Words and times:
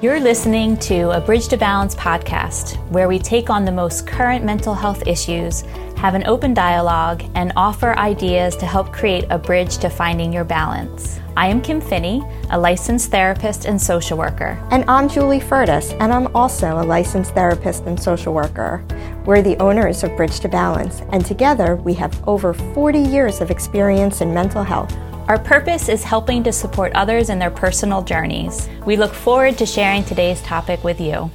You're 0.00 0.20
listening 0.20 0.76
to 0.76 1.10
a 1.10 1.20
Bridge 1.20 1.48
to 1.48 1.56
Balance 1.56 1.96
podcast 1.96 2.76
where 2.92 3.08
we 3.08 3.18
take 3.18 3.50
on 3.50 3.64
the 3.64 3.72
most 3.72 4.06
current 4.06 4.44
mental 4.44 4.72
health 4.72 5.04
issues, 5.08 5.62
have 5.96 6.14
an 6.14 6.24
open 6.24 6.54
dialogue, 6.54 7.24
and 7.34 7.52
offer 7.56 7.98
ideas 7.98 8.54
to 8.58 8.66
help 8.66 8.92
create 8.92 9.24
a 9.28 9.38
bridge 9.38 9.78
to 9.78 9.90
finding 9.90 10.32
your 10.32 10.44
balance. 10.44 11.18
I 11.36 11.48
am 11.48 11.60
Kim 11.60 11.80
Finney, 11.80 12.22
a 12.50 12.60
licensed 12.60 13.10
therapist 13.10 13.64
and 13.64 13.82
social 13.82 14.16
worker. 14.16 14.64
And 14.70 14.88
I'm 14.88 15.08
Julie 15.08 15.40
Furtis, 15.40 15.92
and 15.98 16.12
I'm 16.12 16.28
also 16.32 16.80
a 16.80 16.86
licensed 16.86 17.34
therapist 17.34 17.86
and 17.86 18.00
social 18.00 18.32
worker. 18.32 18.84
We're 19.24 19.42
the 19.42 19.56
owners 19.56 20.04
of 20.04 20.16
Bridge 20.16 20.38
to 20.40 20.48
Balance, 20.48 21.02
and 21.10 21.26
together 21.26 21.74
we 21.74 21.94
have 21.94 22.28
over 22.28 22.54
40 22.54 23.00
years 23.00 23.40
of 23.40 23.50
experience 23.50 24.20
in 24.20 24.32
mental 24.32 24.62
health. 24.62 24.96
Our 25.28 25.38
purpose 25.38 25.90
is 25.90 26.04
helping 26.04 26.42
to 26.44 26.52
support 26.52 26.90
others 26.94 27.28
in 27.28 27.38
their 27.38 27.50
personal 27.50 28.00
journeys. 28.00 28.66
We 28.86 28.96
look 28.96 29.12
forward 29.12 29.58
to 29.58 29.66
sharing 29.66 30.02
today's 30.02 30.40
topic 30.40 30.82
with 30.82 30.98
you. 31.02 31.30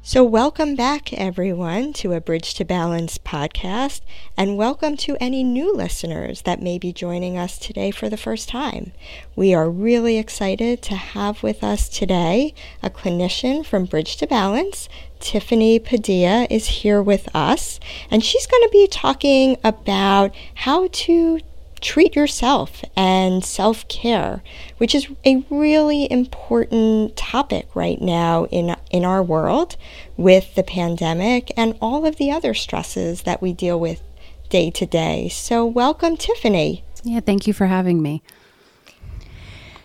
So, 0.00 0.24
welcome 0.24 0.76
back, 0.76 1.12
everyone, 1.12 1.92
to 1.92 2.14
a 2.14 2.22
Bridge 2.22 2.54
to 2.54 2.64
Balance 2.64 3.18
podcast, 3.18 4.00
and 4.34 4.56
welcome 4.56 4.96
to 4.96 5.18
any 5.20 5.44
new 5.44 5.74
listeners 5.74 6.40
that 6.42 6.62
may 6.62 6.78
be 6.78 6.90
joining 6.90 7.36
us 7.36 7.58
today 7.58 7.90
for 7.90 8.08
the 8.08 8.16
first 8.16 8.48
time. 8.48 8.92
We 9.36 9.52
are 9.52 9.68
really 9.68 10.16
excited 10.16 10.80
to 10.84 10.94
have 10.94 11.42
with 11.42 11.62
us 11.62 11.86
today 11.86 12.54
a 12.82 12.88
clinician 12.88 13.62
from 13.62 13.84
Bridge 13.84 14.16
to 14.16 14.26
Balance. 14.26 14.88
Tiffany 15.18 15.78
Padilla 15.78 16.46
is 16.48 16.66
here 16.66 17.02
with 17.02 17.28
us, 17.36 17.78
and 18.10 18.24
she's 18.24 18.46
going 18.46 18.62
to 18.62 18.70
be 18.72 18.86
talking 18.86 19.58
about 19.62 20.34
how 20.54 20.88
to 20.92 21.40
treat 21.80 22.14
yourself 22.14 22.84
and 22.96 23.44
self 23.44 23.86
care, 23.88 24.42
which 24.78 24.94
is 24.94 25.08
a 25.24 25.44
really 25.50 26.10
important 26.10 27.16
topic 27.16 27.68
right 27.74 28.00
now 28.00 28.46
in, 28.46 28.76
in 28.90 29.04
our 29.04 29.22
world 29.22 29.76
with 30.16 30.54
the 30.54 30.62
pandemic 30.62 31.52
and 31.56 31.76
all 31.80 32.06
of 32.06 32.16
the 32.16 32.30
other 32.30 32.54
stresses 32.54 33.22
that 33.22 33.42
we 33.42 33.52
deal 33.52 33.78
with 33.78 34.02
day 34.48 34.70
to 34.70 34.86
day. 34.86 35.28
So, 35.28 35.64
welcome, 35.64 36.16
Tiffany. 36.16 36.84
Yeah, 37.02 37.20
thank 37.20 37.46
you 37.46 37.52
for 37.52 37.66
having 37.66 38.02
me. 38.02 38.22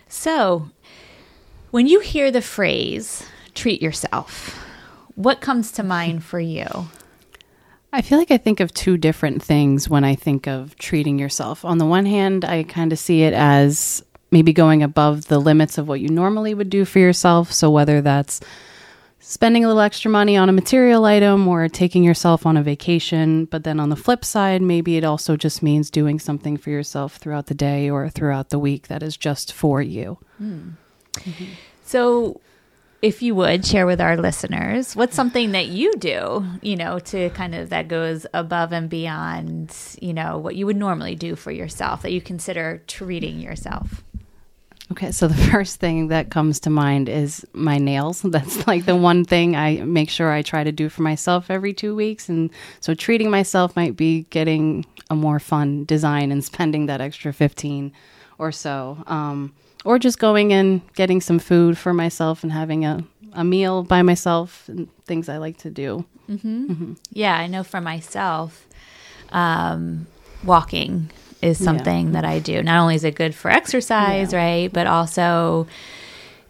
So, 0.10 0.70
when 1.72 1.88
you 1.88 2.00
hear 2.00 2.32
the 2.32 2.42
phrase 2.42 3.26
treat 3.54 3.82
yourself, 3.82 4.62
what 5.16 5.40
comes 5.40 5.72
to 5.74 5.84
mind 5.84 6.24
for 6.24 6.40
you? 6.40 6.88
I 7.96 8.02
feel 8.02 8.18
like 8.18 8.32
I 8.32 8.38
think 8.38 8.60
of 8.60 8.74
two 8.74 8.98
different 8.98 9.42
things 9.42 9.90
when 9.90 10.04
I 10.04 10.16
think 10.16 10.48
of 10.48 10.76
treating 10.78 11.18
yourself. 11.18 11.64
On 11.64 11.78
the 11.78 11.86
one 11.86 12.06
hand, 12.06 12.44
I 12.44 12.64
kind 12.64 12.92
of 12.92 13.00
see 13.00 13.24
it 13.24 13.34
as 13.34 14.04
maybe 14.32 14.52
going 14.52 14.84
above 14.84 15.28
the 15.28 15.40
limits 15.40 15.78
of 15.78 15.88
what 15.88 16.02
you 16.02 16.10
normally 16.10 16.54
would 16.54 16.70
do 16.70 16.84
for 16.84 17.00
yourself. 17.00 17.54
So, 17.54 17.70
whether 17.70 18.02
that's 18.02 18.42
spending 19.20 19.64
a 19.64 19.68
little 19.68 19.82
extra 19.82 20.12
money 20.12 20.36
on 20.36 20.50
a 20.50 20.52
material 20.52 21.06
item 21.06 21.48
or 21.48 21.70
taking 21.70 22.04
yourself 22.04 22.46
on 22.46 22.58
a 22.58 22.64
vacation. 22.64 23.46
But 23.46 23.64
then 23.64 23.80
on 23.80 23.88
the 23.88 23.96
flip 23.96 24.26
side, 24.26 24.62
maybe 24.62 24.98
it 24.98 25.06
also 25.06 25.38
just 25.38 25.64
means 25.64 25.90
doing 25.90 26.20
something 26.20 26.58
for 26.58 26.72
yourself 26.72 27.16
throughout 27.16 27.48
the 27.48 27.56
day 27.56 27.90
or 27.90 28.10
throughout 28.10 28.50
the 28.50 28.60
week 28.60 28.90
that 28.90 29.04
is 29.04 29.16
just 29.16 29.54
for 29.54 29.82
you. 29.82 30.18
Mm. 30.42 30.74
Mm-hmm. 31.14 31.46
So, 31.86 32.42
if 33.02 33.22
you 33.22 33.36
would 33.36 33.66
share 33.66 33.86
with 33.86 34.02
our 34.02 34.18
listeners 34.18 34.96
what's 34.96 35.16
something 35.16 35.52
that 35.52 35.68
you 35.68 35.94
do 35.98 36.46
you 36.62 36.76
know 36.76 37.00
to 37.00 37.30
kind 37.32 37.54
of 37.54 37.70
that 37.70 37.88
goes 37.88 38.26
above 38.34 38.72
and 38.72 38.90
beyond 38.90 39.76
you 40.02 40.14
know 40.14 40.38
what 40.38 40.56
you 40.56 40.66
would 40.66 40.78
normally 40.78 41.16
do 41.16 41.36
for 41.36 41.52
yourself 41.52 42.02
that 42.02 42.12
you 42.12 42.22
consider 42.22 42.82
treating 42.88 43.40
yourself? 43.40 44.04
Okay 44.92 45.12
so 45.12 45.28
the 45.28 45.34
first 45.52 45.80
thing 45.80 46.08
that 46.10 46.32
comes 46.32 46.60
to 46.62 46.70
mind 46.70 47.10
is 47.10 47.46
my 47.54 47.78
nails. 47.78 48.22
That's 48.24 48.66
like 48.68 48.86
the 48.86 48.96
one 48.96 49.26
thing 49.26 49.56
i 49.56 49.78
make 49.78 50.10
sure 50.10 50.32
i 50.32 50.42
try 50.42 50.64
to 50.64 50.72
do 50.72 50.90
for 50.90 51.02
myself 51.02 51.50
every 51.50 51.74
two 51.74 51.96
weeks. 51.96 52.30
And 52.30 52.50
so 52.80 52.94
treating 52.94 53.30
myself 53.30 53.76
might 53.76 53.96
be 53.96 54.24
getting 54.30 54.86
a 55.10 55.16
more 55.16 55.40
fun 55.40 55.86
design 55.86 56.32
and 56.32 56.44
spending 56.44 56.88
that 56.88 57.02
extra 57.02 57.34
15 57.34 57.92
or 58.38 58.52
so 58.52 59.04
um, 59.08 59.54
or 59.84 60.00
just 60.00 60.20
going 60.20 60.52
and 60.52 60.82
getting 60.96 61.22
some 61.22 61.40
food 61.40 61.78
for 61.78 61.94
myself 61.94 62.44
and 62.44 62.52
having 62.52 62.86
a, 62.86 63.04
a 63.34 63.44
meal 63.44 63.84
by 63.84 64.02
myself 64.02 64.68
and 64.68 64.90
things 65.06 65.30
I 65.30 65.38
like 65.38 65.58
to 65.60 65.70
do. 65.70 66.06
Mm-hmm. 66.30 66.72
Mm-hmm. 66.72 66.94
Yeah, 67.12 67.36
I 67.36 67.48
know 67.48 67.64
for 67.64 67.80
myself, 67.80 68.68
um, 69.30 70.08
walking 70.44 71.12
is 71.42 71.64
something 71.64 72.08
yeah. 72.08 72.14
that 72.14 72.26
I 72.26 72.40
do. 72.40 72.64
Not 72.64 72.82
only 72.82 72.96
is 72.96 73.04
it 73.04 73.16
good 73.16 73.36
for 73.36 73.52
exercise, 73.52 74.34
yeah. 74.34 74.40
right, 74.40 74.74
but 74.74 74.88
also 74.88 75.68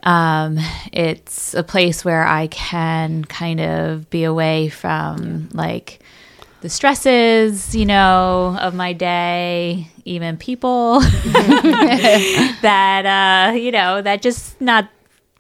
um, 0.04 0.58
it's 0.94 1.54
a 1.54 1.64
place 1.64 2.06
where 2.06 2.26
I 2.26 2.48
can 2.48 3.26
kind 3.26 3.60
of 3.60 4.10
be 4.10 4.24
away 4.24 4.70
from 4.70 5.50
yeah. 5.52 5.58
like 5.58 6.00
the 6.66 6.70
stresses, 6.70 7.76
you 7.76 7.86
know, 7.86 8.58
of 8.60 8.74
my 8.74 8.92
day, 8.92 9.88
even 10.04 10.36
people 10.36 11.00
that, 12.62 13.06
uh, 13.06 13.54
you 13.54 13.72
know, 13.72 14.02
that 14.02 14.24
just 14.24 14.60
not 14.60 14.90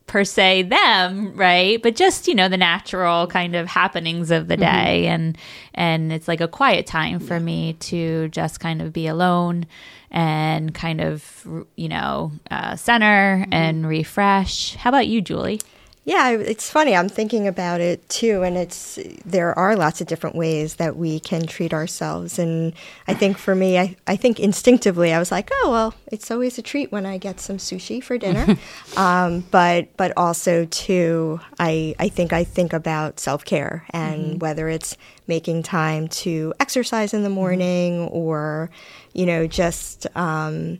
per 0.06 0.24
se 0.24 0.62
them, 0.62 1.35
right? 1.35 1.81
But 1.81 1.96
just, 1.96 2.28
you 2.28 2.35
know, 2.35 2.47
the 2.47 2.58
natural 2.58 3.25
kind 3.25 3.56
of 3.56 3.66
happenings 3.66 4.30
of 4.30 4.47
the 4.47 4.53
mm-hmm. 4.53 4.62
day. 4.62 5.02
Mm-hmm. 5.06 5.14
And, 5.14 5.38
and 5.74 6.14
it's 6.14 6.28
like 6.28 6.41
a 6.41 6.47
quiet 6.47 6.85
time 6.85 7.19
for 7.19 7.40
me 7.40 7.74
to 7.74 8.28
just 8.28 8.59
kind 8.59 8.80
of 8.80 8.94
be 8.94 9.08
alone 9.08 9.66
and 10.12 10.75
kind 10.75 11.02
of, 11.02 11.66
you 11.75 11.90
know, 11.90 12.34
uh, 12.52 12.75
center 12.75 13.40
mm-hmm. 13.41 13.52
and 13.52 13.88
refresh. 13.88 14.75
How 14.75 14.91
about 14.91 15.08
you, 15.08 15.22
Julie? 15.22 15.59
Yeah, 16.07 16.29
it's 16.29 16.69
funny. 16.69 16.95
I'm 16.95 17.09
thinking 17.09 17.47
about 17.47 17.81
it 17.81 18.07
too, 18.09 18.43
and 18.43 18.55
it's 18.57 18.99
there 19.25 19.57
are 19.57 19.75
lots 19.75 20.01
of 20.01 20.07
different 20.07 20.35
ways 20.35 20.75
that 20.75 20.95
we 20.95 21.19
can 21.19 21.47
treat 21.47 21.73
ourselves. 21.73 22.38
And 22.38 22.73
I 23.07 23.16
think 23.16 23.39
for 23.39 23.55
me, 23.55 23.79
I, 23.79 23.95
I 24.05 24.16
think 24.16 24.39
instinctively, 24.39 25.11
I 25.11 25.17
was 25.17 25.31
like, 25.31 25.49
oh 25.51 25.71
well, 25.71 25.95
it's 26.11 26.29
always 26.29 26.59
a 26.59 26.61
treat 26.61 26.91
when 26.91 27.07
I 27.07 27.17
get 27.17 27.39
some 27.39 27.57
sushi 27.57 28.03
for 28.03 28.19
dinner. 28.19 28.55
um, 28.97 29.45
but 29.49 29.97
but 29.97 30.13
also 30.16 30.66
too, 30.66 31.39
I 31.57 31.95
I 31.97 32.09
think 32.09 32.33
I 32.33 32.43
think 32.43 32.72
about 32.72 33.19
self 33.19 33.43
care 33.43 33.83
and 33.89 34.25
mm-hmm. 34.25 34.37
whether 34.37 34.69
it's 34.69 34.97
making 35.25 35.63
time 35.63 36.07
to 36.07 36.53
exercise 36.59 37.16
in 37.16 37.23
the 37.23 37.29
mm-hmm. 37.29 37.35
morning 37.35 37.93
mm-hmm. 38.05 38.16
or 38.16 38.69
you 39.13 39.25
know 39.25 39.47
just 39.47 40.05
um, 40.16 40.77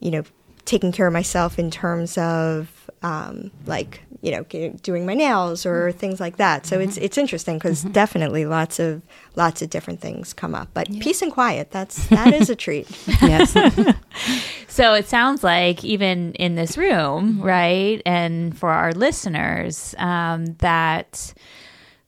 you 0.00 0.10
know 0.10 0.24
taking 0.64 0.90
care 0.90 1.06
of 1.06 1.12
myself 1.12 1.56
in 1.56 1.70
terms 1.70 2.18
of 2.18 2.75
um, 3.02 3.50
like 3.66 4.02
you 4.22 4.30
know 4.30 4.42
doing 4.82 5.06
my 5.06 5.14
nails 5.14 5.66
or 5.66 5.88
mm-hmm. 5.88 5.98
things 5.98 6.20
like 6.20 6.36
that. 6.36 6.66
So 6.66 6.76
mm-hmm. 6.76 6.88
it's 6.88 6.96
it's 6.96 7.18
interesting 7.18 7.58
because 7.58 7.82
mm-hmm. 7.82 7.92
definitely 7.92 8.46
lots 8.46 8.78
of 8.78 9.02
lots 9.34 9.62
of 9.62 9.70
different 9.70 10.00
things 10.00 10.32
come 10.32 10.54
up. 10.54 10.68
But 10.74 10.90
yeah. 10.90 11.02
peace 11.02 11.22
and 11.22 11.32
quiet 11.32 11.70
that's 11.70 12.06
that 12.08 12.32
is 12.32 12.50
a 12.50 12.56
treat. 12.56 12.88
yes. 13.22 13.52
so 14.68 14.94
it 14.94 15.08
sounds 15.08 15.44
like 15.44 15.84
even 15.84 16.32
in 16.34 16.54
this 16.54 16.76
room, 16.76 17.34
mm-hmm. 17.34 17.42
right, 17.42 18.02
and 18.06 18.56
for 18.56 18.70
our 18.70 18.92
listeners, 18.92 19.94
um, 19.98 20.46
that 20.58 21.34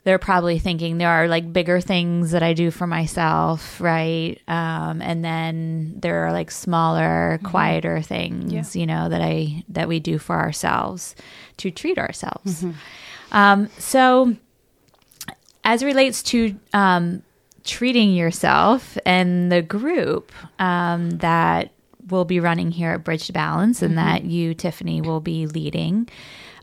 they're 0.08 0.18
probably 0.18 0.58
thinking 0.58 0.96
there 0.96 1.10
are 1.10 1.28
like 1.28 1.52
bigger 1.52 1.82
things 1.82 2.30
that 2.30 2.42
I 2.42 2.54
do 2.54 2.70
for 2.70 2.86
myself, 2.86 3.78
right? 3.78 4.40
Um, 4.48 5.02
and 5.02 5.22
then 5.22 5.96
there 5.98 6.24
are 6.24 6.32
like 6.32 6.50
smaller, 6.50 7.36
mm-hmm. 7.36 7.46
quieter 7.46 8.00
things, 8.00 8.74
yeah. 8.74 8.80
you 8.80 8.86
know, 8.86 9.10
that 9.10 9.20
I 9.20 9.64
that 9.68 9.86
we 9.86 10.00
do 10.00 10.16
for 10.16 10.36
ourselves 10.36 11.14
to 11.58 11.70
treat 11.70 11.98
ourselves. 11.98 12.62
Mm-hmm. 12.62 13.36
Um, 13.36 13.68
so, 13.76 14.34
as 15.62 15.84
relates 15.84 16.22
to 16.22 16.58
um, 16.72 17.22
treating 17.64 18.14
yourself 18.14 18.96
and 19.04 19.52
the 19.52 19.60
group 19.60 20.32
um, 20.58 21.10
that 21.18 21.70
will 22.08 22.24
be 22.24 22.40
running 22.40 22.70
here 22.70 22.92
at 22.92 23.04
Bridge 23.04 23.26
to 23.26 23.34
Balance, 23.34 23.82
and 23.82 23.94
mm-hmm. 23.94 24.06
that 24.06 24.24
you, 24.24 24.54
Tiffany, 24.54 25.02
will 25.02 25.20
be 25.20 25.46
leading. 25.46 26.08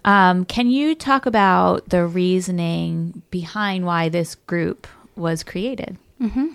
Um, 0.06 0.46
can 0.46 0.70
you 0.70 0.96
talk 0.96 1.26
about 1.26 1.90
the 1.90 2.06
reasoning 2.06 3.24
behind 3.32 3.86
why 3.86 4.08
this 4.08 4.36
group 4.36 4.88
was 5.16 5.44
created? 5.44 5.98
Mm-hmm. 6.22 6.54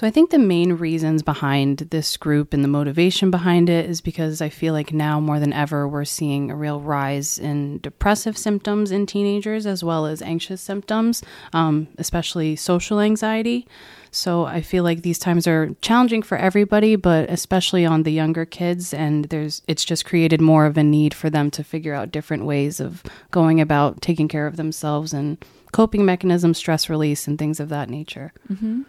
So 0.00 0.06
I 0.06 0.10
think 0.10 0.30
the 0.30 0.38
main 0.38 0.72
reasons 0.72 1.22
behind 1.22 1.80
this 1.90 2.16
group 2.16 2.54
and 2.54 2.64
the 2.64 2.68
motivation 2.68 3.30
behind 3.30 3.68
it 3.68 3.84
is 3.84 4.00
because 4.00 4.40
I 4.40 4.48
feel 4.48 4.72
like 4.72 4.94
now 4.94 5.20
more 5.20 5.38
than 5.38 5.52
ever 5.52 5.86
we're 5.86 6.06
seeing 6.06 6.50
a 6.50 6.56
real 6.56 6.80
rise 6.80 7.38
in 7.38 7.80
depressive 7.80 8.38
symptoms 8.38 8.92
in 8.92 9.04
teenagers 9.04 9.66
as 9.66 9.84
well 9.84 10.06
as 10.06 10.22
anxious 10.22 10.62
symptoms, 10.62 11.22
um, 11.52 11.86
especially 11.98 12.56
social 12.56 12.98
anxiety. 12.98 13.68
So 14.10 14.46
I 14.46 14.62
feel 14.62 14.84
like 14.84 15.02
these 15.02 15.18
times 15.18 15.46
are 15.46 15.76
challenging 15.82 16.22
for 16.22 16.38
everybody, 16.38 16.96
but 16.96 17.28
especially 17.28 17.84
on 17.84 18.04
the 18.04 18.10
younger 18.10 18.46
kids. 18.46 18.94
And 18.94 19.26
there's 19.26 19.60
it's 19.68 19.84
just 19.84 20.06
created 20.06 20.40
more 20.40 20.64
of 20.64 20.78
a 20.78 20.82
need 20.82 21.12
for 21.12 21.28
them 21.28 21.50
to 21.50 21.62
figure 21.62 21.92
out 21.92 22.10
different 22.10 22.46
ways 22.46 22.80
of 22.80 23.02
going 23.32 23.60
about 23.60 24.00
taking 24.00 24.28
care 24.28 24.46
of 24.46 24.56
themselves 24.56 25.12
and 25.12 25.36
coping 25.72 26.06
mechanisms, 26.06 26.56
stress 26.56 26.88
release, 26.88 27.28
and 27.28 27.38
things 27.38 27.60
of 27.60 27.68
that 27.68 27.90
nature. 27.90 28.32
Mm-hmm. 28.50 28.80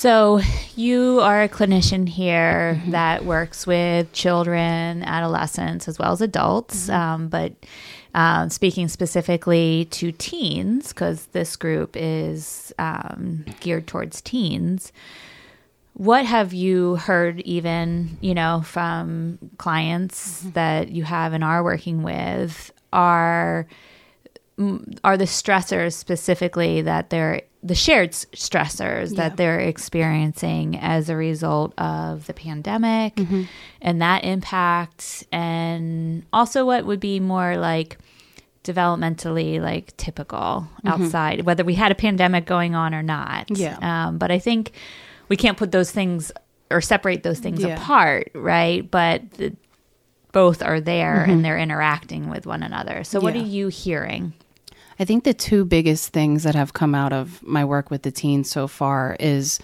So, 0.00 0.40
you 0.76 1.20
are 1.20 1.42
a 1.42 1.48
clinician 1.50 2.08
here 2.08 2.80
that 2.86 3.26
works 3.26 3.66
with 3.66 4.10
children, 4.14 5.02
adolescents, 5.02 5.88
as 5.88 5.98
well 5.98 6.12
as 6.12 6.22
adults. 6.22 6.88
Um, 6.88 7.28
but 7.28 7.52
um, 8.14 8.48
speaking 8.48 8.88
specifically 8.88 9.88
to 9.90 10.10
teens, 10.12 10.88
because 10.88 11.26
this 11.32 11.54
group 11.54 11.98
is 11.98 12.72
um, 12.78 13.44
geared 13.60 13.86
towards 13.86 14.22
teens, 14.22 14.90
what 15.92 16.24
have 16.24 16.54
you 16.54 16.96
heard, 16.96 17.40
even 17.40 18.16
you 18.22 18.32
know, 18.32 18.62
from 18.64 19.38
clients 19.58 20.40
that 20.54 20.88
you 20.88 21.04
have 21.04 21.34
and 21.34 21.44
are 21.44 21.62
working 21.62 22.02
with? 22.02 22.72
Are 22.90 23.66
are 25.04 25.16
the 25.16 25.24
stressors 25.24 25.94
specifically 25.94 26.82
that 26.82 27.10
they're 27.10 27.42
the 27.62 27.74
shared 27.74 28.12
stressors 28.12 29.10
Yeah. 29.10 29.16
that 29.16 29.36
they're 29.36 29.60
experiencing 29.60 30.78
as 30.78 31.08
a 31.10 31.16
result 31.16 31.74
of 31.78 32.26
the 32.26 32.32
pandemic 32.32 33.16
mm-hmm. 33.16 33.42
and 33.82 34.00
that 34.00 34.24
impact 34.24 35.24
and 35.30 36.24
also 36.32 36.64
what 36.64 36.86
would 36.86 37.00
be 37.00 37.20
more 37.20 37.56
like 37.56 37.98
developmentally 38.64 39.60
like 39.60 39.96
typical 39.96 40.38
mm-hmm. 40.84 40.88
outside 40.88 41.44
whether 41.44 41.64
we 41.64 41.74
had 41.74 41.92
a 41.92 41.94
pandemic 41.94 42.46
going 42.46 42.74
on 42.74 42.94
or 42.94 43.02
not. 43.02 43.50
Yeah. 43.50 43.78
um, 43.82 44.18
but 44.18 44.30
i 44.30 44.38
think 44.38 44.72
we 45.28 45.36
can't 45.36 45.56
put 45.56 45.72
those 45.72 45.90
things 45.90 46.32
or 46.70 46.80
separate 46.80 47.22
those 47.22 47.40
things 47.40 47.60
Yeah. 47.62 47.76
apart 47.76 48.30
right? 48.34 48.88
But 48.88 49.30
the, 49.32 49.56
both 50.32 50.62
are 50.62 50.80
there 50.80 51.22
mm-hmm. 51.22 51.30
and 51.30 51.44
they're 51.44 51.58
interacting 51.58 52.30
with 52.30 52.46
one 52.46 52.62
another. 52.62 53.02
So 53.04 53.20
what 53.20 53.34
are 53.34 53.38
you 53.38 53.68
hearing 53.68 54.32
I 55.00 55.06
think 55.06 55.24
the 55.24 55.32
two 55.32 55.64
biggest 55.64 56.12
things 56.12 56.42
that 56.42 56.54
have 56.54 56.74
come 56.74 56.94
out 56.94 57.14
of 57.14 57.42
my 57.42 57.64
work 57.64 57.90
with 57.90 58.02
the 58.02 58.10
teens 58.10 58.50
so 58.50 58.68
far 58.68 59.16
is 59.18 59.58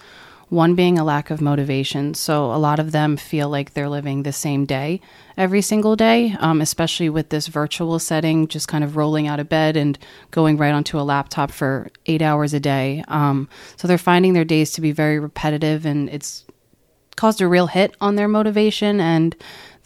one 0.49 0.73
being 0.73 0.97
a 0.97 1.03
lack 1.03 1.29
of 1.29 1.41
motivation. 1.41 2.15
So 2.15 2.51
a 2.51 2.57
lot 2.57 2.79
of 2.79 2.91
them 2.91 3.17
feel 3.17 3.47
like 3.47 3.73
they're 3.73 3.87
living 3.87 4.23
the 4.23 4.31
same 4.31 4.65
day 4.65 4.99
every 5.37 5.61
single 5.61 5.95
day, 5.95 6.35
um, 6.39 6.59
especially 6.59 7.09
with 7.09 7.29
this 7.29 7.45
virtual 7.47 7.99
setting, 7.99 8.47
just 8.47 8.67
kind 8.67 8.83
of 8.83 8.97
rolling 8.97 9.27
out 9.27 9.39
of 9.39 9.47
bed 9.47 9.77
and 9.77 9.99
going 10.31 10.57
right 10.57 10.73
onto 10.73 10.99
a 10.99 11.01
laptop 11.01 11.51
for 11.51 11.91
eight 12.07 12.23
hours 12.23 12.55
a 12.55 12.59
day. 12.59 13.03
Um, 13.07 13.47
so 13.75 13.87
they're 13.87 13.99
finding 13.99 14.33
their 14.33 14.45
days 14.45 14.71
to 14.71 14.81
be 14.81 14.91
very 14.91 15.19
repetitive 15.19 15.85
and 15.85 16.09
it's 16.09 16.45
caused 17.15 17.41
a 17.41 17.47
real 17.47 17.67
hit 17.67 17.95
on 18.01 18.15
their 18.15 18.27
motivation 18.27 18.99
and 18.99 19.35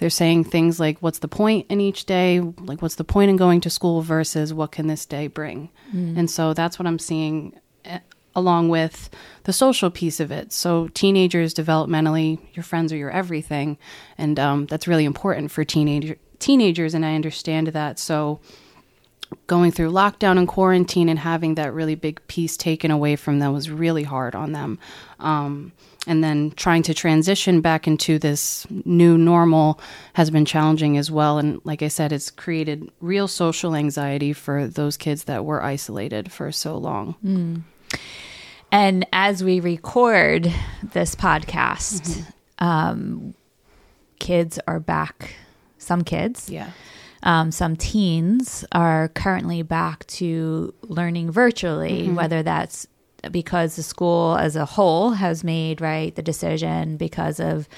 they're 0.01 0.09
saying 0.09 0.45
things 0.45 0.79
like 0.79 0.97
what's 0.97 1.19
the 1.19 1.27
point 1.27 1.67
in 1.69 1.79
each 1.79 2.05
day? 2.07 2.39
Like 2.39 2.81
what's 2.81 2.95
the 2.95 3.03
point 3.03 3.29
in 3.29 3.37
going 3.37 3.61
to 3.61 3.69
school 3.69 4.01
versus 4.01 4.51
what 4.51 4.71
can 4.71 4.87
this 4.87 5.05
day 5.05 5.27
bring? 5.27 5.69
And 6.17 6.29
so 6.29 6.55
that's 6.55 6.79
what 6.79 6.87
i'm 6.87 6.97
seeing 6.97 7.53
eh, 7.85 7.99
along 8.33 8.69
with 8.69 9.11
the 9.43 9.53
social 9.53 9.91
piece 9.91 10.19
of 10.19 10.31
it. 10.31 10.51
So 10.51 10.87
teenagers 10.95 11.53
developmentally 11.53 12.39
your 12.55 12.63
friends 12.63 12.91
are 12.91 12.97
your 12.97 13.11
everything 13.11 13.77
and 14.17 14.39
um, 14.39 14.65
that's 14.65 14.87
really 14.87 15.05
important 15.05 15.51
for 15.51 15.63
teenager 15.63 16.17
teenagers 16.39 16.95
and 16.95 17.05
i 17.05 17.13
understand 17.13 17.67
that. 17.67 17.99
So 17.99 18.39
going 19.47 19.71
through 19.71 19.91
lockdown 19.91 20.37
and 20.37 20.47
quarantine 20.47 21.09
and 21.09 21.19
having 21.19 21.55
that 21.55 21.73
really 21.73 21.95
big 21.95 22.25
piece 22.27 22.57
taken 22.57 22.91
away 22.91 23.15
from 23.15 23.39
them 23.39 23.53
was 23.53 23.69
really 23.69 24.03
hard 24.03 24.35
on 24.35 24.51
them. 24.51 24.79
Um, 25.19 25.71
and 26.07 26.23
then 26.23 26.51
trying 26.51 26.81
to 26.83 26.93
transition 26.95 27.61
back 27.61 27.87
into 27.87 28.17
this 28.17 28.65
new 28.85 29.17
normal 29.17 29.79
has 30.13 30.31
been 30.31 30.45
challenging 30.45 30.97
as 30.97 31.11
well. 31.11 31.37
And 31.37 31.61
like 31.63 31.83
I 31.83 31.89
said, 31.89 32.11
it's 32.11 32.31
created 32.31 32.89
real 33.01 33.27
social 33.27 33.75
anxiety 33.75 34.33
for 34.33 34.67
those 34.67 34.97
kids 34.97 35.25
that 35.25 35.45
were 35.45 35.61
isolated 35.63 36.31
for 36.31 36.51
so 36.51 36.75
long. 36.75 37.63
And 38.71 39.05
as 39.13 39.43
we 39.43 39.59
record 39.59 40.51
this 40.81 41.13
podcast, 41.13 42.25
um, 42.59 43.35
kids 44.19 44.59
are 44.67 44.79
back. 44.79 45.35
Some 45.77 46.03
kids, 46.03 46.49
Yeah. 46.49 46.71
Um, 47.23 47.51
some 47.51 47.75
teens 47.75 48.65
are 48.71 49.09
currently 49.09 49.61
back 49.61 50.05
to 50.07 50.73
learning 50.83 51.31
virtually, 51.31 52.09
whether 52.09 52.41
that's 52.43 52.87
because 53.31 53.75
the 53.75 53.83
school 53.83 54.35
as 54.37 54.55
a 54.55 54.65
whole 54.65 55.11
has 55.11 55.43
made 55.43 55.79
right 55.81 56.15
the 56.15 56.23
decision 56.23 56.97
because 56.97 57.39
of 57.39 57.69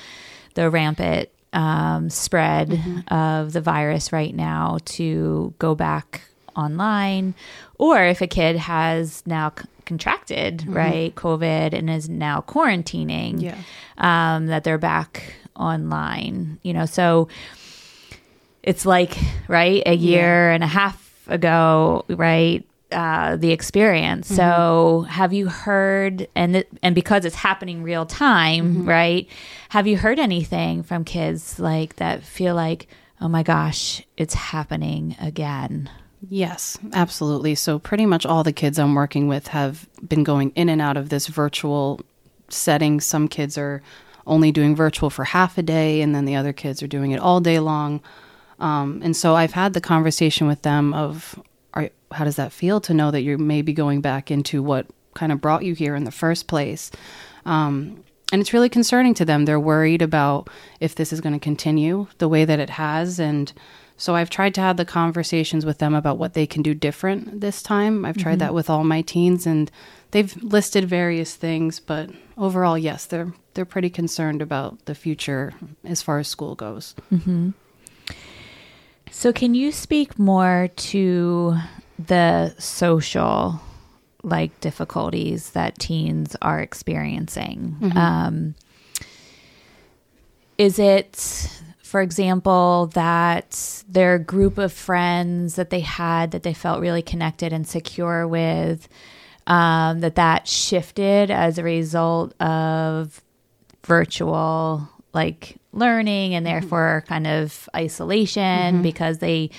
the 0.56 0.70
rampant 0.70 1.28
um, 1.52 2.10
spread 2.10 2.80
of 3.10 3.54
the 3.54 3.62
virus 3.62 4.12
right 4.14 4.34
now 4.34 4.78
to 4.86 5.54
go 5.60 5.76
back 5.76 6.22
online, 6.56 7.34
or 7.78 8.04
if 8.04 8.22
a 8.22 8.28
kid 8.28 8.56
has 8.56 9.22
now 9.26 9.52
c- 9.60 9.66
contracted 9.86 10.66
right 10.68 11.14
COVID 11.16 11.74
and 11.74 11.90
is 11.90 12.08
now 12.08 12.42
quarantining, 12.48 13.42
Yeah. 13.42 13.58
um, 13.98 14.46
that 14.48 14.64
they're 14.64 14.78
back 14.78 15.34
online. 15.56 16.60
You 16.64 16.74
know, 16.74 16.86
so 16.86 17.28
it's 18.64 18.86
like 18.86 19.18
right 19.48 19.84
a 19.86 19.94
year 19.94 20.52
and 20.52 20.64
a 20.64 20.68
half 20.68 21.28
ago, 21.28 22.06
right? 22.10 22.66
Uh, 22.92 23.36
the 23.38 23.52
experience. 23.52 24.28
So, 24.28 25.06
have 25.10 25.34
you 25.34 25.48
heard 25.48 26.28
and 26.36 26.54
th- 26.54 26.68
and 26.84 26.94
because 26.94 27.26
it's 27.26 27.36
happening 27.36 27.82
real 27.82 28.06
time, 28.06 28.86
right? 28.86 29.28
Have 29.70 29.88
you 29.88 29.98
heard 29.98 30.20
anything 30.20 30.84
from 30.84 31.04
kids 31.04 31.60
like 31.60 31.96
that 31.96 32.24
feel 32.24 32.54
like, 32.54 32.88
oh 33.20 33.28
my 33.28 33.42
gosh, 33.42 34.04
it's 34.16 34.36
happening 34.36 35.16
again? 35.20 35.90
Yes, 36.30 36.78
absolutely. 36.94 37.56
So, 37.56 37.80
pretty 37.80 38.06
much 38.06 38.28
all 38.28 38.44
the 38.44 38.54
kids 38.54 38.78
I'm 38.78 38.94
working 38.94 39.28
with 39.28 39.48
have 39.48 39.90
been 40.08 40.24
going 40.24 40.52
in 40.52 40.70
and 40.70 40.80
out 40.80 40.96
of 40.96 41.10
this 41.10 41.26
virtual 41.28 42.00
setting. 42.48 43.02
Some 43.02 43.28
kids 43.28 43.58
are 43.58 43.82
only 44.28 44.52
doing 44.52 44.76
virtual 44.76 45.10
for 45.10 45.24
half 45.26 45.58
a 45.58 45.64
day, 45.64 46.02
and 46.02 46.14
then 46.14 46.26
the 46.26 46.36
other 46.36 46.54
kids 46.54 46.84
are 46.84 46.88
doing 46.88 47.10
it 47.12 47.20
all 47.20 47.40
day 47.42 47.60
long. 47.60 48.02
Um, 48.60 49.02
and 49.04 49.16
so, 49.16 49.36
I've 49.36 49.54
had 49.54 49.74
the 49.74 49.82
conversation 49.82 50.48
with 50.48 50.62
them 50.62 50.94
of, 50.94 51.42
are, 51.74 51.90
how 52.12 52.24
does 52.26 52.36
that 52.36 52.52
feel 52.52 52.80
to 52.82 52.94
know 52.94 53.12
that 53.12 53.22
you're 53.22 53.38
maybe 53.38 53.74
going 53.74 54.02
back 54.02 54.32
into 54.32 54.62
what 54.62 54.88
kind 55.14 55.32
of 55.32 55.42
brought 55.42 55.64
you 55.64 55.74
here 55.74 55.96
in 55.96 56.04
the 56.04 56.12
first 56.12 56.48
place? 56.48 56.92
Um, 57.46 58.04
and 58.32 58.42
it's 58.42 58.54
really 58.54 58.70
concerning 58.70 59.14
to 59.16 59.26
them. 59.26 59.46
They're 59.46 59.60
worried 59.60 60.02
about 60.02 60.50
if 60.80 60.96
this 60.96 61.14
is 61.14 61.22
going 61.22 61.34
to 61.34 61.40
continue 61.40 62.08
the 62.18 62.28
way 62.28 62.46
that 62.46 62.60
it 62.60 62.72
has. 62.72 63.20
And 63.20 63.54
so 63.96 64.16
I've 64.16 64.32
tried 64.32 64.56
to 64.56 64.62
have 64.62 64.78
the 64.78 64.86
conversations 64.86 65.66
with 65.66 65.78
them 65.78 65.94
about 65.94 66.18
what 66.18 66.34
they 66.34 66.48
can 66.48 66.64
do 66.64 66.74
different 66.74 67.42
this 67.42 67.62
time. 67.62 68.06
I've 68.06 68.18
tried 68.18 68.40
that 68.40 68.54
with 68.56 68.70
all 68.72 68.84
my 68.84 69.02
teens 69.02 69.46
and 69.46 69.70
they've 70.12 70.36
listed 70.42 70.86
various 70.86 71.36
things, 71.36 71.80
but 71.80 72.10
overall, 72.38 72.78
yes, 72.78 73.06
they're 73.06 73.34
they're 73.54 73.66
pretty 73.66 73.92
concerned 73.92 74.42
about 74.42 74.84
the 74.86 74.96
future 74.96 75.54
as 75.84 76.02
far 76.02 76.18
as 76.18 76.28
school 76.28 76.56
goes. 76.56 76.96
So, 79.16 79.32
can 79.32 79.54
you 79.54 79.72
speak 79.72 80.18
more 80.18 80.70
to 80.76 81.56
the 82.00 82.56
social 82.58 83.62
like 84.24 84.60
difficulties 84.60 85.52
that 85.52 85.78
teens 85.78 86.36
are 86.42 86.60
experiencing? 86.60 87.78
Um, 87.96 88.56
is 90.58 90.80
it, 90.80 91.48
for 91.84 92.02
example, 92.02 92.88
that 92.96 93.84
their 93.88 94.18
group 94.18 94.58
of 94.58 94.74
friends 94.74 95.56
that 95.56 95.70
they 95.70 95.82
had 95.82 96.32
that 96.32 96.42
they 96.42 96.56
felt 96.56 96.82
really 96.82 97.04
connected 97.04 97.54
and 97.54 97.68
secure 97.68 98.28
with, 98.28 98.90
um, 99.46 100.00
that 100.00 100.16
that 100.16 100.48
shifted 100.48 101.30
as 101.30 101.60
a 101.60 101.64
result 101.64 102.34
of 102.42 103.22
virtual 103.86 104.90
like 105.14 105.58
learning 105.72 106.34
and 106.34 106.46
mm-hmm. 106.46 106.60
therefore 106.60 107.04
kind 107.08 107.28
of 107.28 107.70
isolation 107.76 108.42
mm-hmm. 108.76 108.82
because 108.82 109.20
they 109.20 109.50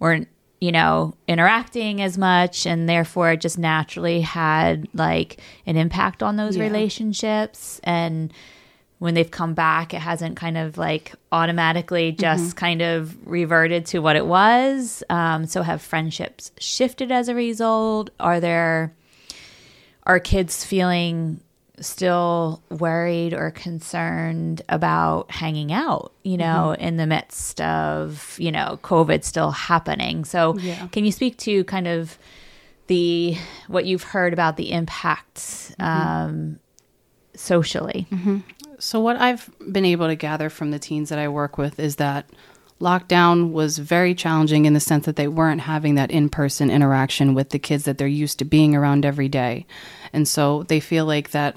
weren't 0.00 0.28
you 0.60 0.72
know 0.72 1.14
interacting 1.26 2.00
as 2.00 2.16
much 2.16 2.66
and 2.66 2.88
therefore 2.88 3.32
it 3.32 3.40
just 3.40 3.58
naturally 3.58 4.20
had 4.20 4.86
like 4.94 5.40
an 5.66 5.76
impact 5.76 6.22
on 6.22 6.36
those 6.36 6.56
Yeah. 6.56 6.64
relationships. 6.64 7.80
And 7.84 8.32
when 8.98 9.14
they've 9.14 9.30
come 9.30 9.54
back 9.54 9.92
it 9.92 10.00
hasn't 10.00 10.36
kind 10.36 10.56
of 10.56 10.78
like 10.78 11.14
automatically 11.32 12.12
mm-hmm. 12.12 12.20
just 12.20 12.56
kind 12.56 12.80
of 12.80 13.16
reverted 13.26 13.86
to 13.86 13.98
what 13.98 14.16
it 14.16 14.26
was. 14.26 15.02
Um, 15.10 15.46
so 15.46 15.62
have 15.62 15.82
friendships 15.82 16.52
shifted 16.58 17.10
as 17.10 17.28
a 17.28 17.34
result? 17.34 18.10
Are 18.20 18.38
there 18.38 18.94
are 20.04 20.20
kids 20.20 20.64
feeling 20.64 21.40
still 21.80 22.62
worried 22.70 23.32
or 23.32 23.50
concerned 23.50 24.62
about 24.68 25.30
hanging 25.30 25.72
out, 25.72 26.12
you 26.22 26.36
know, 26.36 26.74
mm-hmm. 26.74 26.82
in 26.82 26.96
the 26.96 27.06
midst 27.06 27.60
of, 27.60 28.36
you 28.38 28.52
know, 28.52 28.78
COVID 28.82 29.24
still 29.24 29.50
happening. 29.50 30.24
So, 30.24 30.56
Yeah. 30.58 30.86
can 30.88 31.04
you 31.04 31.12
speak 31.12 31.38
to 31.38 31.64
kind 31.64 31.88
of 31.88 32.18
the 32.88 33.36
what 33.68 33.86
you've 33.86 34.02
heard 34.02 34.32
about 34.32 34.56
the 34.56 34.72
impacts 34.72 35.74
mm-hmm. 35.80 36.08
um, 36.08 36.58
socially? 37.34 38.06
Mm-hmm. 38.10 38.38
So, 38.78 39.00
what 39.00 39.16
I've 39.16 39.50
been 39.70 39.84
able 39.84 40.08
to 40.08 40.16
gather 40.16 40.50
from 40.50 40.72
the 40.72 40.78
teens 40.78 41.08
that 41.08 41.18
I 41.18 41.28
work 41.28 41.56
with 41.56 41.80
is 41.80 41.96
that 41.96 42.28
lockdown 42.82 43.52
was 43.52 43.78
very 43.78 44.14
challenging 44.14 44.64
in 44.64 44.74
the 44.74 44.80
sense 44.80 45.06
that 45.06 45.16
they 45.16 45.28
weren't 45.28 45.62
having 45.62 45.94
that 45.94 46.10
in 46.10 46.28
person 46.28 46.70
interaction 46.70 47.34
with 47.34 47.50
the 47.50 47.58
kids 47.58 47.84
that 47.84 47.96
they're 47.96 48.06
used 48.06 48.38
to 48.40 48.44
being 48.44 48.74
around 48.74 49.06
every 49.06 49.28
day. 49.28 49.66
And 50.12 50.28
so 50.28 50.64
they 50.64 50.80
feel 50.80 51.06
like 51.06 51.30
that 51.30 51.56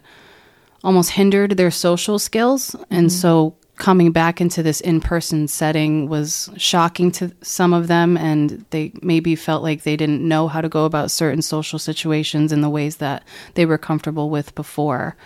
almost 0.84 1.12
hindered 1.12 1.58
their 1.58 1.72
social 1.72 2.20
skills. 2.20 2.75
And 2.89 3.12
so 3.12 3.58
coming 3.77 4.12
back 4.12 4.39
into 4.39 4.63
this 4.63 4.79
in 4.79 5.01
person 5.01 5.48
setting 5.48 6.08
was 6.08 6.50
shocking 6.58 7.12
to 7.12 7.34
some 7.41 7.74
of 7.74 7.88
them. 7.88 8.15
And 8.17 8.63
they 8.70 8.94
maybe 9.01 9.36
felt 9.36 9.63
like 9.63 9.84
they 9.84 9.98
didn't 9.98 10.25
know 10.25 10.48
how 10.48 10.62
to 10.62 10.70
go 10.70 10.86
about 10.86 11.12
certain 11.12 11.41
social 11.41 11.79
situations 11.79 12.51
in 12.51 12.62
the 12.62 12.70
ways 12.70 12.98
that 12.98 13.24
they 13.55 13.65
were 13.65 13.77
comfortable 13.77 14.29
with 14.29 14.55
before. 14.55 15.17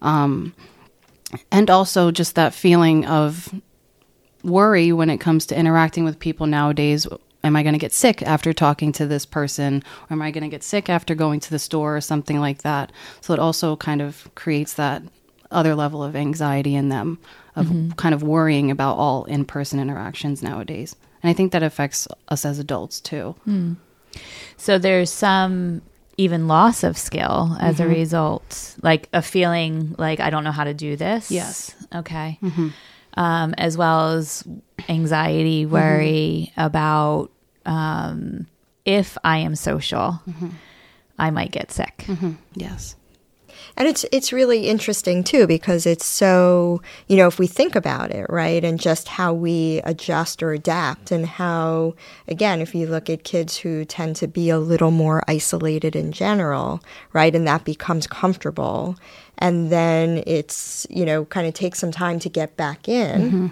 Um, 0.00 0.54
and 1.50 1.68
also 1.68 2.10
just 2.10 2.36
that 2.36 2.54
feeling 2.54 3.04
of 3.04 3.52
worry 4.42 4.92
when 4.92 5.10
it 5.10 5.18
comes 5.18 5.46
to 5.46 5.58
interacting 5.58 6.04
with 6.04 6.18
people 6.18 6.46
nowadays. 6.46 7.06
Am 7.44 7.54
I 7.54 7.62
going 7.62 7.72
to 7.74 7.78
get 7.78 7.92
sick 7.92 8.20
after 8.22 8.52
talking 8.52 8.90
to 8.92 9.06
this 9.06 9.24
person? 9.24 9.82
Or 10.10 10.14
am 10.14 10.22
I 10.22 10.30
going 10.32 10.42
to 10.42 10.48
get 10.50 10.62
sick 10.64 10.88
after 10.88 11.14
going 11.14 11.38
to 11.40 11.50
the 11.50 11.58
store 11.58 11.96
or 11.96 12.00
something 12.00 12.40
like 12.40 12.62
that? 12.62 12.90
So 13.20 13.32
it 13.32 13.38
also 13.40 13.76
kind 13.76 14.02
of 14.02 14.28
creates 14.34 14.74
that 14.74 15.02
other 15.50 15.74
level 15.74 16.02
of 16.02 16.14
anxiety 16.16 16.74
in 16.74 16.88
them 16.88 17.18
of 17.56 17.66
Mm-hmm. 17.66 17.90
kind 17.92 18.14
of 18.14 18.22
worrying 18.22 18.70
about 18.70 18.96
all 18.96 19.24
in 19.24 19.44
person 19.44 19.80
interactions 19.80 20.42
nowadays. 20.42 20.94
And 21.22 21.30
I 21.30 21.32
think 21.32 21.52
that 21.52 21.62
affects 21.62 22.06
us 22.28 22.44
as 22.44 22.58
adults 22.58 23.00
too. 23.00 23.34
Hmm. 23.44 23.74
So 24.56 24.78
there's 24.78 25.10
some 25.10 25.82
even 26.16 26.48
loss 26.48 26.82
of 26.84 26.98
skill 26.98 27.56
as 27.60 27.78
a 27.80 27.86
result, 27.86 28.76
like 28.82 29.08
a 29.12 29.22
feeling 29.22 29.94
like 29.98 30.18
I 30.20 30.30
don't 30.30 30.44
know 30.44 30.52
how 30.52 30.64
to 30.64 30.74
do 30.74 30.96
this. 30.96 31.30
Yes. 31.30 31.74
Okay. 31.94 32.38
Um, 33.18 33.52
as 33.58 33.76
well 33.76 34.10
as 34.10 34.44
anxiety, 34.88 35.66
worry 35.66 36.52
about 36.56 37.32
um, 37.66 38.46
if 38.84 39.18
I 39.24 39.38
am 39.38 39.56
social, 39.56 40.20
I 41.18 41.30
might 41.32 41.50
get 41.50 41.72
sick. 41.72 42.06
Yes. 42.54 42.94
And 43.76 43.88
it's 43.88 44.04
it's 44.12 44.32
really 44.32 44.68
interesting 44.68 45.22
too 45.22 45.46
because 45.46 45.86
it's 45.86 46.06
so 46.06 46.82
you 47.06 47.16
know 47.16 47.26
if 47.26 47.38
we 47.38 47.46
think 47.46 47.76
about 47.76 48.10
it 48.10 48.26
right 48.28 48.64
and 48.64 48.80
just 48.80 49.08
how 49.08 49.32
we 49.32 49.80
adjust 49.84 50.42
or 50.42 50.52
adapt 50.52 51.10
and 51.10 51.26
how 51.26 51.94
again 52.26 52.60
if 52.60 52.74
you 52.74 52.86
look 52.86 53.08
at 53.08 53.24
kids 53.24 53.56
who 53.58 53.84
tend 53.84 54.16
to 54.16 54.26
be 54.26 54.50
a 54.50 54.58
little 54.58 54.90
more 54.90 55.22
isolated 55.28 55.94
in 55.94 56.12
general 56.12 56.82
right 57.12 57.34
and 57.34 57.46
that 57.46 57.64
becomes 57.64 58.06
comfortable 58.06 58.96
and 59.38 59.70
then 59.70 60.22
it's 60.26 60.86
you 60.90 61.06
know 61.06 61.24
kind 61.26 61.46
of 61.46 61.54
takes 61.54 61.78
some 61.78 61.92
time 61.92 62.18
to 62.18 62.28
get 62.28 62.56
back 62.56 62.88
in. 62.88 63.22
Mm-hmm. 63.22 63.46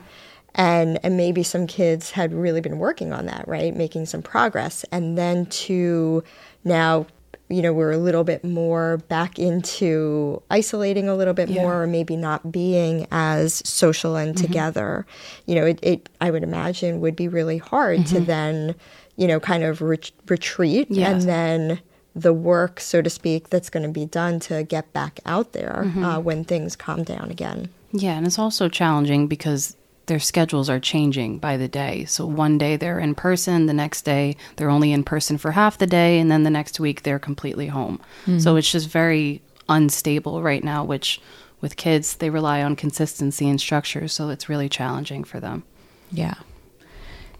And 0.58 0.98
and 1.02 1.16
maybe 1.16 1.42
some 1.42 1.66
kids 1.66 2.10
had 2.10 2.32
really 2.32 2.62
been 2.62 2.78
working 2.78 3.12
on 3.12 3.26
that 3.26 3.46
right 3.46 3.76
making 3.76 4.06
some 4.06 4.22
progress 4.22 4.84
and 4.90 5.18
then 5.18 5.44
to 5.46 6.24
now 6.64 7.06
you 7.48 7.62
know 7.62 7.72
we're 7.72 7.92
a 7.92 7.98
little 7.98 8.24
bit 8.24 8.42
more 8.44 8.98
back 9.08 9.38
into 9.38 10.42
isolating 10.50 11.08
a 11.08 11.14
little 11.14 11.34
bit 11.34 11.48
Yeah. 11.48 11.62
more 11.62 11.82
or 11.82 11.86
maybe 11.86 12.16
not 12.16 12.50
being 12.50 13.06
as 13.12 13.62
social 13.68 14.16
and 14.16 14.34
mm-hmm. 14.34 14.44
together. 14.46 15.06
You 15.46 15.54
know 15.56 15.66
it, 15.66 15.78
it 15.82 16.08
i 16.20 16.30
would 16.30 16.42
imagine 16.42 17.00
would 17.00 17.16
be 17.16 17.28
really 17.28 17.58
hard 17.58 18.06
to 18.06 18.16
mm-hmm. 18.16 18.24
then 18.24 18.74
you 19.16 19.26
know 19.26 19.40
kind 19.40 19.62
of 19.64 19.80
ret- 19.80 20.10
retreat 20.28 20.88
Yes. 20.90 21.12
and 21.12 21.22
then 21.22 21.80
the 22.14 22.32
work 22.32 22.80
so 22.80 23.02
to 23.02 23.10
speak 23.10 23.50
that's 23.50 23.68
going 23.68 23.82
to 23.82 23.92
be 23.92 24.06
done 24.06 24.40
to 24.40 24.62
get 24.64 24.90
back 24.94 25.20
out 25.26 25.52
there 25.52 25.82
mm-hmm. 25.84 26.02
uh, 26.02 26.18
when 26.18 26.44
things 26.44 26.74
calm 26.74 27.04
down 27.04 27.30
again. 27.30 27.68
Yeah, 27.92 28.12
and 28.16 28.26
it's 28.26 28.38
also 28.38 28.68
challenging 28.68 29.26
because 29.26 29.76
their 30.06 30.20
schedules 30.20 30.70
are 30.70 30.78
changing 30.80 31.38
by 31.38 31.56
the 31.56 31.68
day. 31.68 32.04
So 32.04 32.24
one 32.26 32.58
day 32.58 32.76
they're 32.76 33.00
in 33.00 33.14
person, 33.14 33.66
the 33.66 33.74
next 33.74 34.02
day 34.02 34.36
they're 34.56 34.70
only 34.70 34.92
in 34.92 35.02
person 35.04 35.36
for 35.38 35.52
half 35.52 35.78
the 35.78 35.86
day, 35.86 36.18
and 36.18 36.30
then 36.30 36.42
the 36.44 36.50
next 36.50 36.78
week 36.80 37.02
they're 37.02 37.18
completely 37.18 37.66
home. 37.66 38.00
Hmm. 38.24 38.38
So 38.38 38.56
it's 38.56 38.70
just 38.70 38.88
very 38.88 39.42
unstable 39.68 40.42
right 40.42 40.62
now, 40.62 40.84
which 40.84 41.20
with 41.60 41.76
kids, 41.76 42.16
they 42.16 42.30
rely 42.30 42.62
on 42.62 42.76
consistency 42.76 43.48
and 43.48 43.60
structure. 43.60 44.06
So 44.08 44.28
it's 44.28 44.48
really 44.48 44.68
challenging 44.68 45.24
for 45.24 45.40
them. 45.40 45.64
Yeah. 46.12 46.34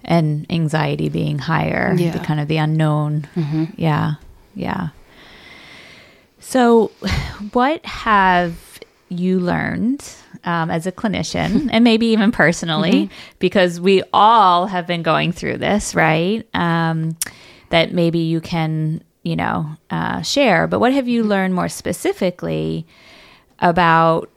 And 0.05 0.47
anxiety 0.51 1.09
being 1.09 1.39
higher, 1.39 1.95
Yeah. 1.97 2.13
the 2.13 2.19
kind 2.21 2.41
of 2.41 2.49
the 2.49 2.57
unknown. 2.57 3.29
Mm-hmm. 3.37 3.65
Yeah. 3.77 4.15
Yeah. 4.55 4.89
So, 6.41 6.89
what 7.53 7.85
have 7.85 8.57
you 9.09 9.39
learned 9.39 10.05
um, 10.45 10.71
as 10.71 10.87
a 10.87 10.93
clinician, 10.93 11.69
and 11.73 11.85
maybe 11.85 12.07
even 12.07 12.33
personally, 12.33 13.11
because 13.39 13.81
we 13.81 14.03
all 14.13 14.67
have 14.67 14.87
been 14.87 15.03
going 15.03 15.33
through 15.33 15.59
this, 15.59 15.95
right? 15.95 16.47
Um, 16.55 17.17
that 17.71 17.93
maybe 17.93 18.21
you 18.21 18.41
can, 18.41 19.03
you 19.23 19.37
know, 19.37 19.69
uh, 19.91 20.23
share. 20.23 20.67
But 20.67 20.81
what 20.81 20.93
have 20.93 21.09
you 21.09 21.25
learned 21.25 21.55
more 21.55 21.69
specifically 21.69 22.87
about 23.59 24.31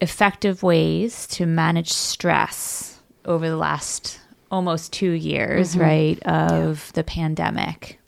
effective 0.00 0.62
ways 0.62 1.26
to 1.28 1.46
manage 1.46 1.92
stress 1.92 3.00
over 3.24 3.48
the 3.48 3.56
last 3.56 4.18
almost 4.50 4.92
two 4.92 5.12
years, 5.12 5.76
right, 5.76 6.20
of 6.24 6.92
the 6.94 7.04
pandemic? 7.04 7.98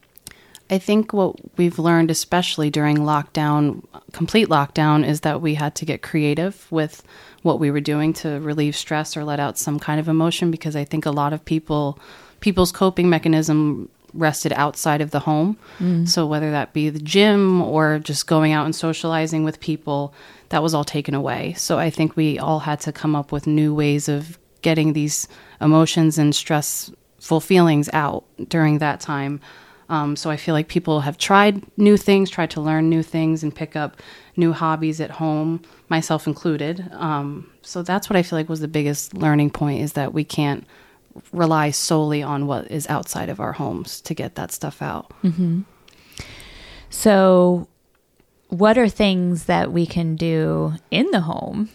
I 0.70 0.78
think 0.78 1.12
what 1.12 1.36
we've 1.58 1.78
learned, 1.78 2.10
especially 2.10 2.70
during 2.70 2.98
lockdown, 2.98 3.84
complete 4.12 4.48
lockdown, 4.48 5.06
is 5.06 5.20
that 5.20 5.40
we 5.40 5.54
had 5.54 5.74
to 5.76 5.84
get 5.84 6.02
creative 6.02 6.66
with 6.70 7.02
what 7.42 7.60
we 7.60 7.70
were 7.70 7.80
doing 7.80 8.14
to 8.14 8.40
relieve 8.40 8.74
stress 8.74 9.16
or 9.16 9.24
let 9.24 9.38
out 9.38 9.58
some 9.58 9.78
kind 9.78 10.00
of 10.00 10.08
emotion 10.08 10.50
because 10.50 10.74
I 10.74 10.84
think 10.84 11.04
a 11.04 11.10
lot 11.10 11.32
of 11.32 11.44
people 11.44 11.98
people's 12.40 12.72
coping 12.72 13.08
mechanism 13.08 13.88
rested 14.14 14.52
outside 14.52 15.00
of 15.00 15.10
the 15.10 15.20
home. 15.20 15.56
Mm. 15.78 16.08
So 16.08 16.26
whether 16.26 16.50
that 16.50 16.72
be 16.72 16.88
the 16.88 16.98
gym 16.98 17.60
or 17.60 17.98
just 17.98 18.26
going 18.26 18.52
out 18.52 18.64
and 18.64 18.74
socializing 18.74 19.44
with 19.44 19.60
people, 19.60 20.14
that 20.50 20.62
was 20.62 20.74
all 20.74 20.84
taken 20.84 21.14
away. 21.14 21.54
So 21.54 21.78
I 21.78 21.90
think 21.90 22.16
we 22.16 22.38
all 22.38 22.60
had 22.60 22.80
to 22.80 22.92
come 22.92 23.16
up 23.16 23.32
with 23.32 23.46
new 23.46 23.74
ways 23.74 24.08
of 24.08 24.38
getting 24.62 24.92
these 24.92 25.26
emotions 25.60 26.16
and 26.16 26.34
stressful 26.34 27.40
feelings 27.40 27.90
out 27.92 28.24
during 28.48 28.78
that 28.78 29.00
time. 29.00 29.40
Um, 29.88 30.16
so 30.16 30.30
I 30.30 30.36
feel 30.36 30.54
like 30.54 30.68
people 30.68 31.00
have 31.00 31.18
tried 31.18 31.62
new 31.76 31.96
things, 31.96 32.30
tried 32.30 32.50
to 32.52 32.60
learn 32.60 32.88
new 32.88 33.02
things, 33.02 33.42
and 33.42 33.54
pick 33.54 33.76
up 33.76 34.00
new 34.36 34.52
hobbies 34.52 35.00
at 35.00 35.10
home, 35.10 35.60
myself 35.88 36.26
included. 36.26 36.88
Um, 36.92 37.50
so 37.62 37.82
that's 37.82 38.08
what 38.08 38.16
I 38.16 38.22
feel 38.22 38.38
like 38.38 38.48
was 38.48 38.60
the 38.60 38.68
biggest 38.68 39.14
learning 39.14 39.50
point 39.50 39.82
is 39.82 39.92
that 39.92 40.14
we 40.14 40.24
can't 40.24 40.66
rely 41.32 41.70
solely 41.70 42.22
on 42.22 42.46
what 42.46 42.70
is 42.70 42.88
outside 42.88 43.28
of 43.28 43.40
our 43.40 43.52
homes 43.52 44.00
to 44.00 44.14
get 44.14 44.34
that 44.36 44.52
stuff 44.52 44.80
out. 44.82 45.12
So, 46.90 47.68
what 48.48 48.78
are 48.78 48.88
things 48.88 49.44
that 49.46 49.72
we 49.72 49.84
can 49.84 50.16
do 50.16 50.74
in 50.90 51.10
the 51.10 51.20
home 51.20 51.70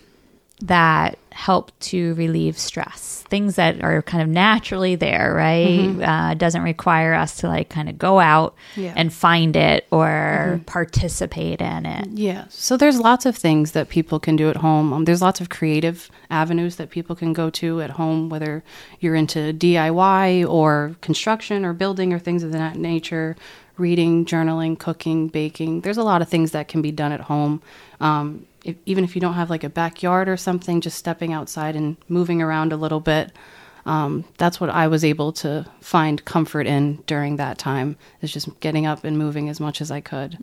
that 0.62 1.19
help 1.32 1.72
to 1.80 2.14
relieve 2.16 2.58
stress? 2.58 3.24
Things 3.30 3.56
that 3.56 3.84
are 3.84 4.02
kind 4.02 4.24
of 4.24 4.30
naturally 4.30 4.96
there, 4.96 5.34
right? 5.36 5.96
Uh, 6.02 6.34
doesn't 6.34 6.64
require 6.64 7.14
us 7.14 7.38
to 7.38 7.48
like 7.48 7.70
kind 7.70 7.88
of 7.90 7.98
go 7.98 8.20
out 8.20 8.56
Yeah. 8.76 8.94
and 8.96 9.14
find 9.14 9.56
it 9.56 9.86
or 9.92 10.60
participate 10.66 11.62
in 11.62 11.86
it. 11.86 12.08
Yeah. 12.14 12.46
So 12.50 12.76
there's 12.78 13.00
lots 13.00 13.26
of 13.26 13.36
things 13.38 13.74
that 13.74 13.90
people 13.90 14.20
can 14.20 14.36
do 14.36 14.50
at 14.50 14.58
home. 14.58 14.92
Um, 14.94 15.06
there's 15.06 15.22
lots 15.22 15.40
of 15.42 15.50
creative 15.50 16.10
avenues 16.32 16.78
that 16.78 16.90
people 16.90 17.16
can 17.16 17.34
go 17.34 17.50
to 17.52 17.82
at 17.82 17.92
home, 17.92 18.30
whether 18.30 18.64
you're 19.00 19.16
into 19.16 19.54
DIY 19.54 20.50
or 20.50 20.96
construction 21.02 21.66
or 21.66 21.74
building 21.74 22.14
or 22.14 22.20
things 22.20 22.42
of 22.44 22.52
that 22.54 22.76
nature, 22.76 23.36
reading, 23.78 24.26
journaling, 24.26 24.78
cooking, 24.78 25.28
baking. 25.28 25.82
There's 25.82 25.98
a 25.98 26.04
lot 26.04 26.22
of 26.22 26.28
things 26.28 26.52
that 26.52 26.68
can 26.68 26.82
be 26.82 26.92
done 26.92 27.12
at 27.12 27.22
home. 27.22 27.62
Um, 28.02 28.46
if, 28.64 28.76
even 28.86 29.04
if 29.04 29.16
you 29.16 29.22
don't 29.22 29.34
have 29.36 29.50
like 29.50 29.64
a 29.64 29.70
backyard 29.70 30.28
or 30.30 30.38
something, 30.38 30.82
just 30.82 30.98
stepping 30.98 31.34
outside 31.34 31.76
and 31.76 31.98
moving 32.08 32.42
around 32.42 32.74
a 32.74 32.78
little 32.78 33.00
bit. 33.00 33.32
Um, 33.86 34.26
that's 34.38 34.60
what 34.60 34.70
I 34.70 34.88
was 34.88 35.04
able 35.04 35.32
to 35.34 35.66
find 35.82 36.24
comfort 36.26 36.68
in 36.68 36.98
during 37.08 37.38
that 37.38 37.58
time 37.58 37.96
is 38.22 38.32
just 38.32 38.60
getting 38.60 38.86
up 38.86 39.04
and 39.04 39.18
moving 39.18 39.50
as 39.50 39.60
much 39.60 39.82
as 39.82 39.90
I 39.90 40.02
could. 40.02 40.38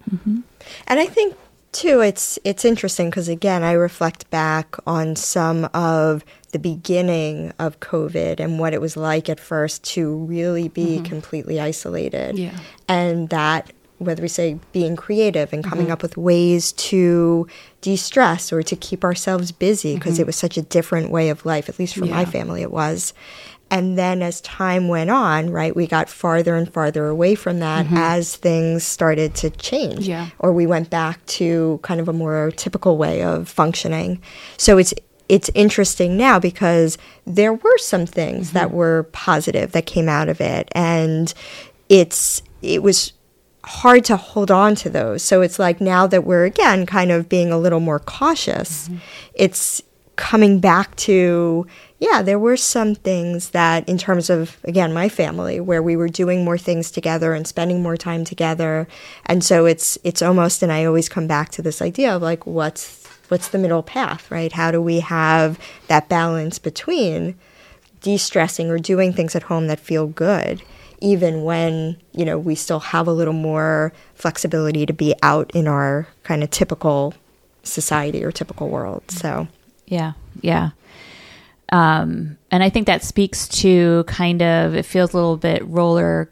And 0.88 0.98
I 1.00 1.06
think 1.06 1.36
too, 1.70 2.00
it's 2.00 2.38
it's 2.42 2.64
interesting 2.64 3.10
because 3.10 3.28
again, 3.28 3.62
I 3.62 3.72
reflect 3.72 4.30
back 4.30 4.76
on 4.86 5.14
some 5.14 5.66
of 5.74 6.24
the 6.52 6.58
beginning 6.58 7.52
of 7.58 7.78
COVID 7.80 8.40
and 8.40 8.58
what 8.58 8.72
it 8.72 8.80
was 8.80 8.96
like 8.96 9.28
at 9.28 9.38
first 9.38 9.84
to 9.94 10.16
really 10.24 10.68
be 10.68 11.00
completely 11.02 11.60
isolated, 11.60 12.38
Yeah. 12.38 12.58
and 12.88 13.28
that 13.28 13.70
whether 13.98 14.22
we 14.22 14.28
say 14.28 14.58
being 14.72 14.96
creative 14.96 15.52
and 15.52 15.64
coming 15.64 15.86
mm-hmm. 15.86 15.92
up 15.92 16.02
with 16.02 16.16
ways 16.16 16.72
to 16.72 17.46
de-stress 17.80 18.52
or 18.52 18.62
to 18.62 18.76
keep 18.76 19.04
ourselves 19.04 19.52
busy 19.52 19.94
because 19.94 20.14
mm-hmm. 20.14 20.22
it 20.22 20.26
was 20.26 20.36
such 20.36 20.56
a 20.56 20.62
different 20.62 21.10
way 21.10 21.28
of 21.28 21.46
life 21.46 21.68
at 21.68 21.78
least 21.78 21.94
for 21.96 22.04
my 22.04 22.24
family 22.24 22.62
it 22.62 22.70
was. 22.70 23.14
And 23.68 23.98
then 23.98 24.22
as 24.22 24.40
time 24.42 24.88
went 24.88 25.10
on 25.10 25.50
right 25.50 25.74
we 25.74 25.86
got 25.86 26.08
farther 26.08 26.56
and 26.56 26.72
farther 26.72 27.06
away 27.06 27.34
from 27.34 27.58
that 27.60 27.86
mm-hmm. 27.86 27.96
as 27.96 28.36
things 28.36 28.84
started 28.84 29.34
to 29.36 29.50
change. 29.50 30.06
Yeah. 30.06 30.28
or 30.38 30.52
we 30.52 30.66
went 30.66 30.90
back 30.90 31.24
to 31.26 31.80
kind 31.82 32.00
of 32.00 32.08
a 32.08 32.12
more 32.12 32.52
typical 32.56 32.98
way 32.98 33.22
of 33.22 33.48
functioning. 33.48 34.20
So 34.58 34.78
it's 34.78 34.94
it's 35.28 35.50
interesting 35.54 36.16
now 36.16 36.38
because 36.38 36.98
there 37.24 37.52
were 37.52 37.78
some 37.78 38.06
things 38.06 38.52
that 38.52 38.70
were 38.70 39.04
positive 39.12 39.72
that 39.72 39.86
came 39.86 40.08
out 40.08 40.28
of 40.28 40.40
it. 40.40 40.68
And 40.72 41.32
it's 41.88 42.42
it 42.62 42.82
was 42.82 43.12
hard 43.66 44.04
to 44.06 44.16
hold 44.16 44.50
on 44.50 44.74
to 44.76 44.88
those. 44.88 45.22
So 45.22 45.42
it's 45.42 45.58
like 45.58 45.80
now 45.80 46.06
that 46.06 46.24
we're 46.24 46.44
again 46.44 46.86
kind 46.86 47.10
of 47.10 47.28
being 47.28 47.50
a 47.50 47.58
little 47.58 47.80
more 47.80 47.98
cautious, 47.98 48.88
mm-hmm. 48.88 48.98
it's 49.34 49.82
coming 50.16 50.60
back 50.60 50.96
to 50.96 51.66
yeah, 51.98 52.20
there 52.20 52.38
were 52.38 52.58
some 52.58 52.94
things 52.94 53.50
that, 53.50 53.88
in 53.88 53.96
terms 53.96 54.28
of, 54.28 54.58
again, 54.64 54.92
my 54.92 55.08
family, 55.08 55.60
where 55.60 55.82
we 55.82 55.96
were 55.96 56.08
doing 56.08 56.44
more 56.44 56.58
things 56.58 56.90
together 56.90 57.32
and 57.32 57.46
spending 57.46 57.82
more 57.82 57.96
time 57.96 58.22
together. 58.22 58.86
And 59.24 59.42
so 59.42 59.64
it's, 59.64 59.96
it's 60.04 60.20
almost, 60.20 60.62
and 60.62 60.70
I 60.70 60.84
always 60.84 61.08
come 61.08 61.26
back 61.26 61.50
to 61.52 61.62
this 61.62 61.80
idea 61.80 62.14
of 62.14 62.20
like, 62.20 62.46
what's, 62.46 63.06
what's 63.28 63.48
the 63.48 63.58
middle 63.58 63.82
path, 63.82 64.30
right? 64.30 64.52
How 64.52 64.70
do 64.70 64.82
we 64.82 65.00
have 65.00 65.58
that 65.88 66.08
balance 66.10 66.58
between 66.58 67.34
de 68.02 68.18
stressing 68.18 68.70
or 68.70 68.78
doing 68.78 69.14
things 69.14 69.34
at 69.34 69.44
home 69.44 69.66
that 69.68 69.80
feel 69.80 70.06
good? 70.06 70.62
Even 71.06 71.44
when 71.44 71.96
you 72.12 72.24
know 72.24 72.38
we 72.38 72.54
still 72.54 72.80
have 72.80 73.06
a 73.06 73.12
little 73.12 73.34
more 73.34 73.92
flexibility 74.14 74.84
to 74.84 74.92
be 74.92 75.14
out 75.22 75.50
in 75.54 75.68
our 75.68 76.08
kind 76.24 76.42
of 76.42 76.50
typical 76.50 77.14
society 77.62 78.24
or 78.24 78.32
typical 78.32 78.68
world 78.68 79.02
so 79.10 79.48
yeah 79.86 80.12
yeah 80.40 80.70
um, 81.72 82.38
and 82.50 82.62
I 82.62 82.70
think 82.70 82.86
that 82.86 83.02
speaks 83.02 83.48
to 83.48 84.04
kind 84.04 84.42
of 84.42 84.74
it 84.74 84.84
feels 84.84 85.12
a 85.12 85.16
little 85.16 85.36
bit 85.36 85.66
roller 85.66 86.30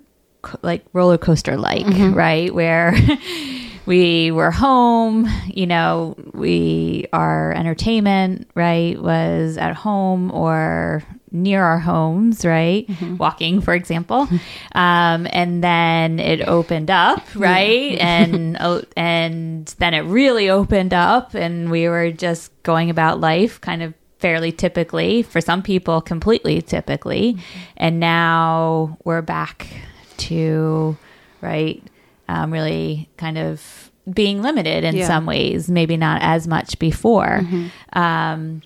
like 0.62 0.84
roller 0.92 1.18
coaster 1.18 1.56
like, 1.56 1.86
mm-hmm. 1.86 2.14
right? 2.14 2.54
Where 2.54 2.94
we 3.86 4.30
were 4.30 4.50
home, 4.50 5.28
you 5.46 5.66
know, 5.66 6.16
we 6.32 7.06
our 7.12 7.52
entertainment, 7.52 8.48
right, 8.54 9.00
was 9.00 9.56
at 9.56 9.74
home 9.74 10.30
or 10.32 11.02
near 11.34 11.62
our 11.62 11.80
homes, 11.80 12.44
right? 12.46 12.86
Mm-hmm. 12.86 13.16
Walking, 13.16 13.60
for 13.60 13.74
example. 13.74 14.28
Um, 14.74 15.28
and 15.30 15.62
then 15.62 16.18
it 16.18 16.48
opened 16.48 16.90
up, 16.90 17.22
right? 17.36 17.96
and 18.00 18.56
oh, 18.58 18.82
and 18.96 19.66
then 19.78 19.94
it 19.94 20.00
really 20.00 20.50
opened 20.50 20.92
up 20.92 21.34
and 21.34 21.70
we 21.70 21.88
were 21.88 22.10
just 22.10 22.50
going 22.64 22.90
about 22.90 23.20
life 23.20 23.60
kind 23.60 23.82
of 23.82 23.94
fairly 24.18 24.50
typically, 24.50 25.22
for 25.22 25.40
some 25.40 25.62
people, 25.62 26.00
completely 26.00 26.60
typically. 26.60 27.34
Mm-hmm. 27.34 27.60
And 27.76 28.00
now 28.00 28.98
we're 29.04 29.22
back 29.22 29.68
to, 30.16 30.96
right, 31.40 31.82
um, 32.28 32.52
really 32.52 33.08
kind 33.16 33.38
of 33.38 33.90
being 34.12 34.42
limited 34.42 34.82
in 34.82 34.96
yeah. 34.96 35.06
some 35.06 35.26
ways, 35.26 35.70
maybe 35.70 35.96
not 35.96 36.20
as 36.22 36.48
much 36.48 36.78
before. 36.78 37.40
Mm-hmm. 37.42 37.98
Um, 37.98 38.62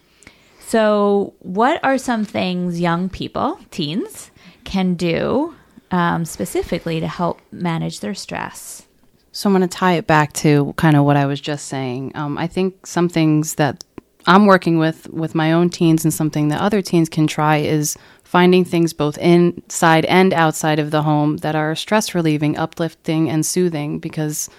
so, 0.69 1.33
what 1.39 1.83
are 1.83 1.97
some 1.97 2.27
things 2.27 2.79
young 2.79 3.09
people, 3.09 3.59
teens, 3.71 4.31
can 4.65 4.97
do 4.97 5.55
um, 5.91 6.27
specifically 6.27 7.01
to 7.01 7.09
help 7.09 7.41
manage 7.51 8.01
their 8.01 8.13
stress? 8.13 8.87
So 9.33 9.49
I'm 9.49 9.57
going 9.57 9.67
to 9.67 9.79
tie 9.79 9.95
it 9.95 10.07
back 10.07 10.35
to 10.35 10.75
kind 10.77 10.95
of 10.95 11.07
what 11.07 11.17
I 11.17 11.25
was 11.25 11.41
just 11.41 11.69
saying. 11.69 12.13
Um, 12.15 12.37
I 12.37 12.47
think 12.49 12.87
some 12.87 13.09
things 13.09 13.55
that 13.55 13.83
I'm 14.27 14.45
working 14.45 14.79
with 14.79 15.09
with 15.09 15.35
my 15.35 15.53
own 15.53 15.71
teens 15.71 16.05
and 16.05 16.13
something 16.13 16.49
that 16.49 16.61
other 16.61 16.83
teens 16.83 17.09
can 17.09 17.27
try 17.27 17.57
is 17.57 17.97
finding 18.23 18.67
things 18.67 18.93
both 18.93 19.17
inside 19.17 20.05
and 20.05 20.35
outside 20.35 20.79
of 20.79 20.91
the 20.91 21.01
home 21.03 21.39
that 21.39 21.57
are 21.57 21.75
stress 21.77 22.15
relieving, 22.15 22.59
uplifting 22.59 23.31
and 23.31 23.47
soothing 23.47 24.01
because 24.01 24.51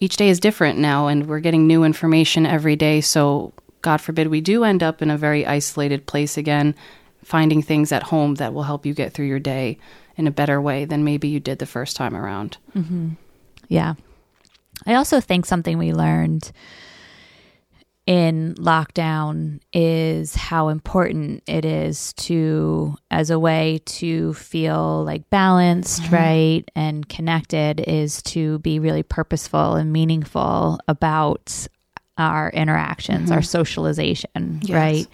each 0.00 0.16
day 0.16 0.30
is 0.30 0.40
different 0.40 0.78
now 0.78 1.08
and 1.08 1.26
we're 1.26 1.40
getting 1.40 1.66
new 1.66 1.84
information 1.84 2.46
every 2.46 2.74
day 2.74 3.02
so 3.02 3.52
god 3.82 4.00
forbid 4.00 4.28
we 4.28 4.40
do 4.40 4.64
end 4.64 4.82
up 4.82 5.02
in 5.02 5.10
a 5.10 5.18
very 5.18 5.46
isolated 5.46 6.06
place 6.06 6.38
again 6.38 6.74
finding 7.24 7.62
things 7.62 7.92
at 7.92 8.04
home 8.04 8.36
that 8.36 8.52
will 8.52 8.64
help 8.64 8.84
you 8.84 8.94
get 8.94 9.12
through 9.12 9.26
your 9.26 9.38
day 9.38 9.78
in 10.16 10.26
a 10.26 10.30
better 10.30 10.60
way 10.60 10.84
than 10.84 11.04
maybe 11.04 11.28
you 11.28 11.40
did 11.40 11.58
the 11.58 11.66
first 11.66 11.96
time 11.96 12.14
around. 12.14 12.58
Mm-hmm. 12.76 13.10
Yeah. 13.68 13.94
I 14.86 14.94
also 14.94 15.20
think 15.20 15.46
something 15.46 15.78
we 15.78 15.92
learned 15.92 16.50
in 18.04 18.54
lockdown 18.56 19.60
is 19.72 20.34
how 20.34 20.68
important 20.68 21.40
it 21.46 21.64
is 21.64 22.12
to 22.14 22.96
as 23.12 23.30
a 23.30 23.38
way 23.38 23.80
to 23.84 24.34
feel 24.34 25.04
like 25.04 25.30
balanced 25.30 26.02
mm-hmm. 26.02 26.14
right 26.14 26.64
and 26.74 27.08
connected 27.08 27.78
is 27.78 28.20
to 28.22 28.58
be 28.58 28.80
really 28.80 29.04
purposeful 29.04 29.76
and 29.76 29.92
meaningful 29.92 30.80
about 30.88 31.68
our 32.18 32.50
interactions 32.50 33.24
mm-hmm. 33.26 33.34
our 33.34 33.42
socialization 33.42 34.60
yes. 34.62 34.70
right 34.70 35.06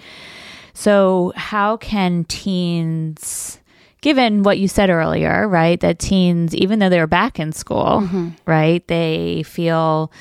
so 0.75 1.33
how 1.37 1.77
can 1.77 2.25
teens 2.25 3.59
given 4.01 4.43
what 4.43 4.59
you 4.59 4.69
said 4.69 4.91
earlier 4.91 5.49
right 5.49 5.81
that 5.81 5.99
teens 5.99 6.55
even 6.55 6.79
though 6.79 6.89
they're 6.89 7.07
back 7.07 7.39
in 7.39 7.53
school 7.53 8.03
mm-hmm. 8.03 8.29
right 8.47 8.87
they 8.89 9.43
feel 9.45 10.13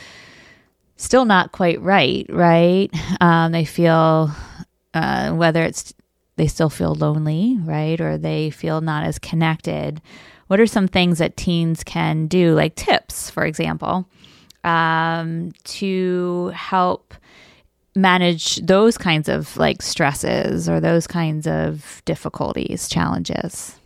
still 0.98 1.26
not 1.26 1.52
quite 1.52 1.82
right, 1.82 2.26
right? 2.30 2.90
Um, 3.22 3.52
they 3.52 3.66
feel 3.66 4.32
uh, 4.94 5.32
whether 5.32 5.63
it's 5.63 5.94
they 6.36 6.48
still 6.48 6.70
feel 6.70 6.94
lonely, 6.94 7.58
right? 7.62 8.00
Or 8.00 8.18
they 8.18 8.52
feel 8.52 8.82
not 8.82 9.04
as 9.04 9.18
connected. 9.18 10.02
What 10.48 10.60
are 10.60 10.68
some 10.68 10.88
things 10.88 11.18
that 11.18 11.36
teens 11.36 11.84
can 11.84 12.28
do, 12.28 12.54
like 12.54 12.76
tips, 12.76 13.30
for 13.30 13.44
example, 13.44 14.08
um, 14.67 15.53
to 15.63 16.51
help 16.53 17.13
manage 17.95 18.58
those 18.58 18.97
kinds 18.97 19.30
of 19.30 19.56
like 19.58 19.82
stresses 19.82 20.69
or 20.69 20.80
those 20.80 21.08
kinds 21.08 21.47
of 21.47 22.01
difficulties, 22.06 22.89
challenges? 22.89 23.80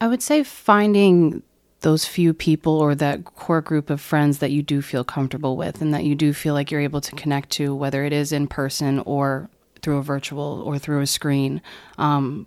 I 0.00 0.08
would 0.08 0.22
say 0.22 0.42
finding 0.42 1.42
those 1.80 2.06
few 2.06 2.32
people 2.32 2.72
or 2.72 2.94
that 2.94 3.24
core 3.24 3.60
group 3.60 3.90
of 3.90 4.00
friends 4.00 4.38
that 4.38 4.50
you 4.50 4.62
do 4.62 4.80
feel 4.82 5.04
comfortable 5.04 5.56
with 5.56 5.80
and 5.80 5.92
that 5.92 6.04
you 6.04 6.14
do 6.14 6.32
feel 6.32 6.54
like 6.54 6.70
you're 6.70 6.80
able 6.80 7.00
to 7.02 7.14
connect 7.14 7.50
to, 7.50 7.74
whether 7.74 8.04
it 8.04 8.12
is 8.12 8.32
in 8.32 8.48
person 8.48 9.00
or 9.00 9.48
through 9.82 9.98
a 9.98 10.02
virtual 10.02 10.62
or 10.64 10.78
through 10.78 11.00
a 11.00 11.06
screen. 11.06 11.60
Um, 11.98 12.46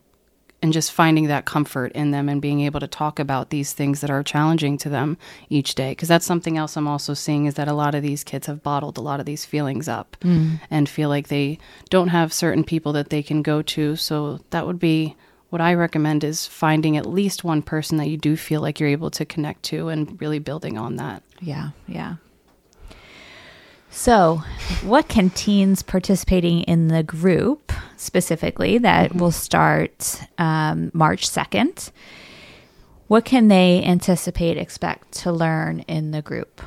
and 0.61 0.73
just 0.73 0.91
finding 0.91 1.27
that 1.27 1.45
comfort 1.45 1.91
in 1.93 2.11
them 2.11 2.27
and 2.27 2.41
being 2.41 2.61
able 2.61 2.79
to 2.79 2.87
talk 2.87 3.19
about 3.19 3.49
these 3.49 3.73
things 3.73 4.01
that 4.01 4.09
are 4.09 4.23
challenging 4.23 4.77
to 4.77 4.89
them 4.89 5.17
each 5.49 5.75
day 5.75 5.91
because 5.91 6.07
that's 6.07 6.25
something 6.25 6.57
else 6.57 6.75
i'm 6.75 6.87
also 6.87 7.13
seeing 7.13 7.45
is 7.45 7.55
that 7.55 7.67
a 7.67 7.73
lot 7.73 7.95
of 7.95 8.03
these 8.03 8.23
kids 8.23 8.47
have 8.47 8.63
bottled 8.63 8.97
a 8.97 9.01
lot 9.01 9.19
of 9.19 9.25
these 9.25 9.45
feelings 9.45 9.87
up 9.87 10.17
mm. 10.21 10.59
and 10.69 10.89
feel 10.89 11.09
like 11.09 11.27
they 11.27 11.57
don't 11.89 12.09
have 12.09 12.33
certain 12.33 12.63
people 12.63 12.93
that 12.93 13.09
they 13.09 13.23
can 13.23 13.41
go 13.41 13.61
to 13.61 13.95
so 13.95 14.39
that 14.49 14.67
would 14.67 14.79
be 14.79 15.15
what 15.49 15.61
I 15.61 15.73
recommend 15.73 16.23
is 16.23 16.45
finding 16.45 16.95
at 16.95 17.05
least 17.05 17.43
one 17.43 17.61
person 17.61 17.97
that 17.97 18.07
you 18.07 18.17
do 18.17 18.37
feel 18.37 18.61
like 18.61 18.79
you're 18.79 18.89
able 18.89 19.09
to 19.11 19.25
connect 19.25 19.63
to 19.63 19.89
and 19.89 20.19
really 20.21 20.39
building 20.39 20.77
on 20.77 20.97
that. 20.97 21.23
Yeah, 21.41 21.69
yeah. 21.87 22.15
So, 23.89 24.43
what 24.83 25.07
can 25.07 25.31
teens 25.31 25.81
participating 25.81 26.61
in 26.61 26.89
the 26.89 27.01
group 27.01 27.68
specifically 27.99 28.77
that 28.79 29.09
mm-hmm. 29.09 29.19
will 29.19 29.31
start 29.31 30.21
um, 30.37 30.91
March 30.93 31.29
2nd? 31.29 31.91
What 33.07 33.25
can 33.25 33.47
they 33.47 33.83
anticipate, 33.83 34.57
expect 34.57 35.11
to 35.23 35.31
learn 35.31 35.79
in 35.81 36.11
the 36.11 36.21
group? 36.21 36.61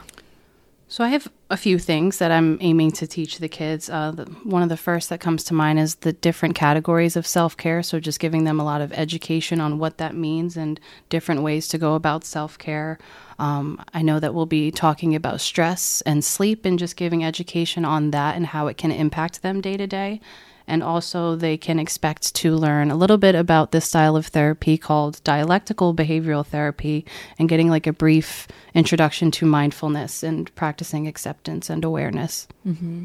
So 0.89 1.03
I 1.03 1.09
have 1.09 1.33
a 1.49 1.57
few 1.57 1.79
things 1.79 2.19
that 2.19 2.31
I'm 2.31 2.59
aiming 2.61 2.93
to 2.93 3.07
teach 3.07 3.39
the 3.39 3.49
kids. 3.49 3.89
Uh, 3.89 4.11
the, 4.11 4.25
one 4.45 4.63
of 4.63 4.69
the 4.69 4.77
first 4.77 5.09
that 5.09 5.21
comes 5.21 5.43
to 5.45 5.55
mind 5.55 5.79
is 5.79 5.95
the 5.95 6.13
different 6.13 6.55
categories 6.55 7.17
of 7.17 7.27
self 7.27 7.57
care. 7.57 7.83
So 7.83 7.99
just 7.99 8.21
giving 8.21 8.45
them 8.45 8.61
a 8.61 8.65
lot 8.65 8.83
of 8.83 8.93
education 8.93 9.59
on 9.59 9.79
what 9.79 9.97
that 9.97 10.15
means 10.15 10.55
and 10.55 10.79
different 11.09 11.43
ways 11.43 11.67
to 11.69 11.79
go 11.79 11.95
about 11.95 12.25
self 12.25 12.59
care. 12.59 12.99
Um, 13.39 13.83
I 13.95 14.03
know 14.03 14.21
that 14.21 14.35
we'll 14.35 14.45
be 14.45 14.71
talking 14.71 15.15
about 15.15 15.41
stress 15.41 16.03
and 16.03 16.23
sleep 16.23 16.67
and 16.67 16.79
just 16.79 16.97
giving 16.97 17.25
education 17.25 17.87
on 17.87 18.11
that 18.11 18.37
and 18.37 18.45
how 18.45 18.67
it 18.67 18.77
can 18.77 18.93
impact 18.93 19.41
them 19.41 19.63
day 19.63 19.79
to 19.79 19.87
day. 19.87 20.21
And 20.67 20.83
also, 20.83 21.37
they 21.37 21.57
can 21.57 21.79
expect 21.79 22.35
to 22.37 22.55
learn 22.55 22.91
a 22.91 22.97
little 22.97 23.19
bit 23.19 23.35
about 23.35 23.73
this 23.73 23.87
style 23.87 24.17
of 24.17 24.27
therapy 24.27 24.79
called 24.79 25.23
dialectical 25.25 25.95
behavioral 25.95 26.47
therapy 26.47 27.05
and 27.39 27.49
getting 27.49 27.69
like 27.69 27.87
a 27.87 27.93
brief 27.93 28.47
introduction 28.75 29.31
to 29.33 29.47
mindfulness 29.47 30.23
and 30.23 30.55
practicing 30.55 31.07
acceptance 31.07 31.69
and 31.69 31.85
awareness. 31.85 32.47
Mm-hmm. 32.67 33.05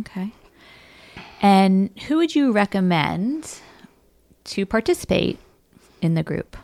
Okay. 0.00 0.32
And 1.40 1.90
who 2.08 2.16
would 2.16 2.34
you 2.34 2.52
recommend 2.52 3.60
to 4.44 4.66
participate 4.66 5.38
in 6.00 6.14
the 6.14 6.22
group? 6.22 6.56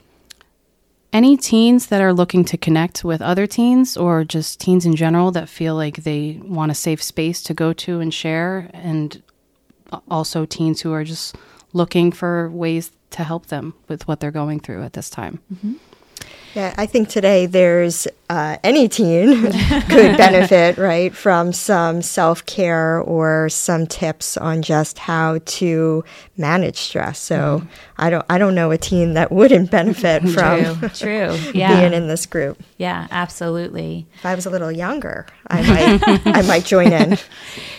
Any 1.13 1.37
teens 1.37 1.89
that 1.89 2.01
are 2.01 2.13
looking 2.13 2.45
to 2.47 2.57
connect 2.57 3.05
with 3.05 3.21
other 3.21 3.47
teens 3.47 3.97
or 3.97 4.23
just 4.23 4.61
teens 4.61 4.87
in 4.87 4.95
general 4.95 5.33
that 5.33 5.49
feel 5.49 5.75
like 5.75 5.97
they 5.97 6.41
want 6.43 6.71
a 6.71 6.75
safe 6.75 7.03
space 7.03 7.43
to 7.43 7.55
go 7.55 7.73
to 7.73 7.99
and 7.99 8.15
share 8.15 8.71
and 8.73 9.21
also 10.11 10.45
teens 10.47 10.81
who 10.81 10.93
are 10.93 11.05
just 11.05 11.37
looking 11.73 12.13
for 12.13 12.51
ways 12.51 12.91
to 13.11 13.25
help 13.25 13.47
them 13.47 13.75
with 13.89 14.07
what 14.07 14.21
they're 14.21 14.31
going 14.31 14.61
through 14.61 14.83
at 14.83 14.93
this 14.93 15.11
time. 15.11 15.41
Mm-hmm. 15.53 15.75
Yeah, 16.55 16.75
I 16.77 16.87
think 16.87 17.09
today 17.09 17.47
there's 17.47 18.09
uh, 18.29 18.57
any 18.65 18.89
teen 18.89 19.43
could 19.53 20.17
benefit, 20.17 20.79
right, 20.79 21.15
from 21.15 21.53
some 21.53 22.03
self 22.03 22.45
care 22.45 23.01
or 23.01 23.49
some 23.49 23.87
tips 23.87 24.37
on 24.37 24.63
just 24.63 24.99
how 24.99 25.39
to 25.45 26.05
manage 26.37 26.77
stress. 26.77 27.21
So 27.21 27.61
mm. 27.61 27.69
I 27.99 28.11
don't, 28.11 28.27
I 28.29 28.39
don't 28.39 28.55
know 28.55 28.73
a 28.73 28.79
teen 28.79 29.15
that 29.15 29.31
wouldn't 29.31 29.71
benefit 29.71 30.29
from 30.29 30.81
true, 30.81 30.89
true. 30.89 31.39
Yeah. 31.55 31.81
being 31.81 31.93
in 31.93 32.09
this 32.09 32.27
group. 32.27 32.61
Yeah, 32.79 33.07
absolutely. 33.11 34.07
If 34.15 34.27
I 34.27 34.35
was 34.35 34.47
a 34.47 34.51
little 34.51 34.73
younger, 34.73 35.27
I 35.47 35.63
might, 35.63 36.27
I 36.27 36.43
might 36.43 36.65
join 36.65 36.93
in. 36.93 37.17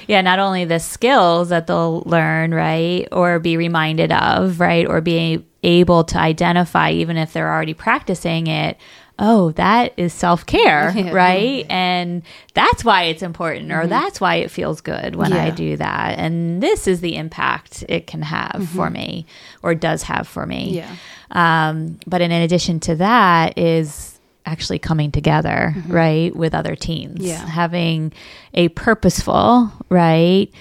Yeah, 0.08 0.22
not 0.22 0.40
only 0.40 0.64
the 0.66 0.80
skills 0.80 1.50
that 1.50 1.68
they'll 1.68 2.04
learn, 2.06 2.54
right, 2.54 3.08
or 3.12 3.40
be 3.40 3.58
reminded 3.58 4.12
of, 4.12 4.60
right, 4.60 4.88
or 4.88 5.02
be 5.02 5.44
able 5.64 6.04
to 6.06 6.18
identify, 6.18 6.92
even 6.92 7.18
if 7.18 7.34
they're 7.34 7.52
already 7.52 7.74
practicing 7.74 8.48
it, 8.48 8.78
oh, 9.20 9.52
that 9.52 9.94
is 9.96 10.14
self 10.14 10.46
care, 10.46 10.92
yeah. 10.96 11.12
right? 11.12 11.66
And 11.70 12.24
that's 12.54 12.84
why 12.84 13.04
it's 13.04 13.22
important, 13.22 13.72
or 13.72 13.82
mm-hmm. 13.82 13.90
that's 13.90 14.20
why 14.20 14.36
it 14.36 14.52
feels 14.52 14.82
good 14.82 15.16
when 15.16 15.32
yeah. 15.32 15.44
I 15.44 15.50
do 15.52 15.78
that. 15.78 16.18
And 16.18 16.62
this 16.62 16.88
is 16.88 17.00
the 17.02 17.16
impact 17.16 17.86
it 17.88 18.08
can 18.08 18.24
have 18.24 18.52
mm-hmm. 18.54 18.76
for 18.76 18.90
me, 18.90 19.26
or 19.62 19.76
does 19.76 20.04
have 20.04 20.28
for 20.28 20.46
me. 20.46 20.72
Yeah. 20.72 20.96
Um, 21.30 22.00
but 22.06 22.22
in 22.22 22.32
addition 22.32 22.80
to 22.82 22.96
that, 22.96 23.58
is 23.58 24.20
actually 24.46 24.80
coming 24.80 25.12
together, 25.12 25.74
mm-hmm. 25.76 25.92
right, 25.92 26.36
with 26.36 26.56
other 26.56 26.76
teens. 26.76 27.22
Yeah. 27.22 27.46
Having 27.46 28.14
a 28.56 28.70
purposeful, 28.70 29.72
right? 29.90 30.52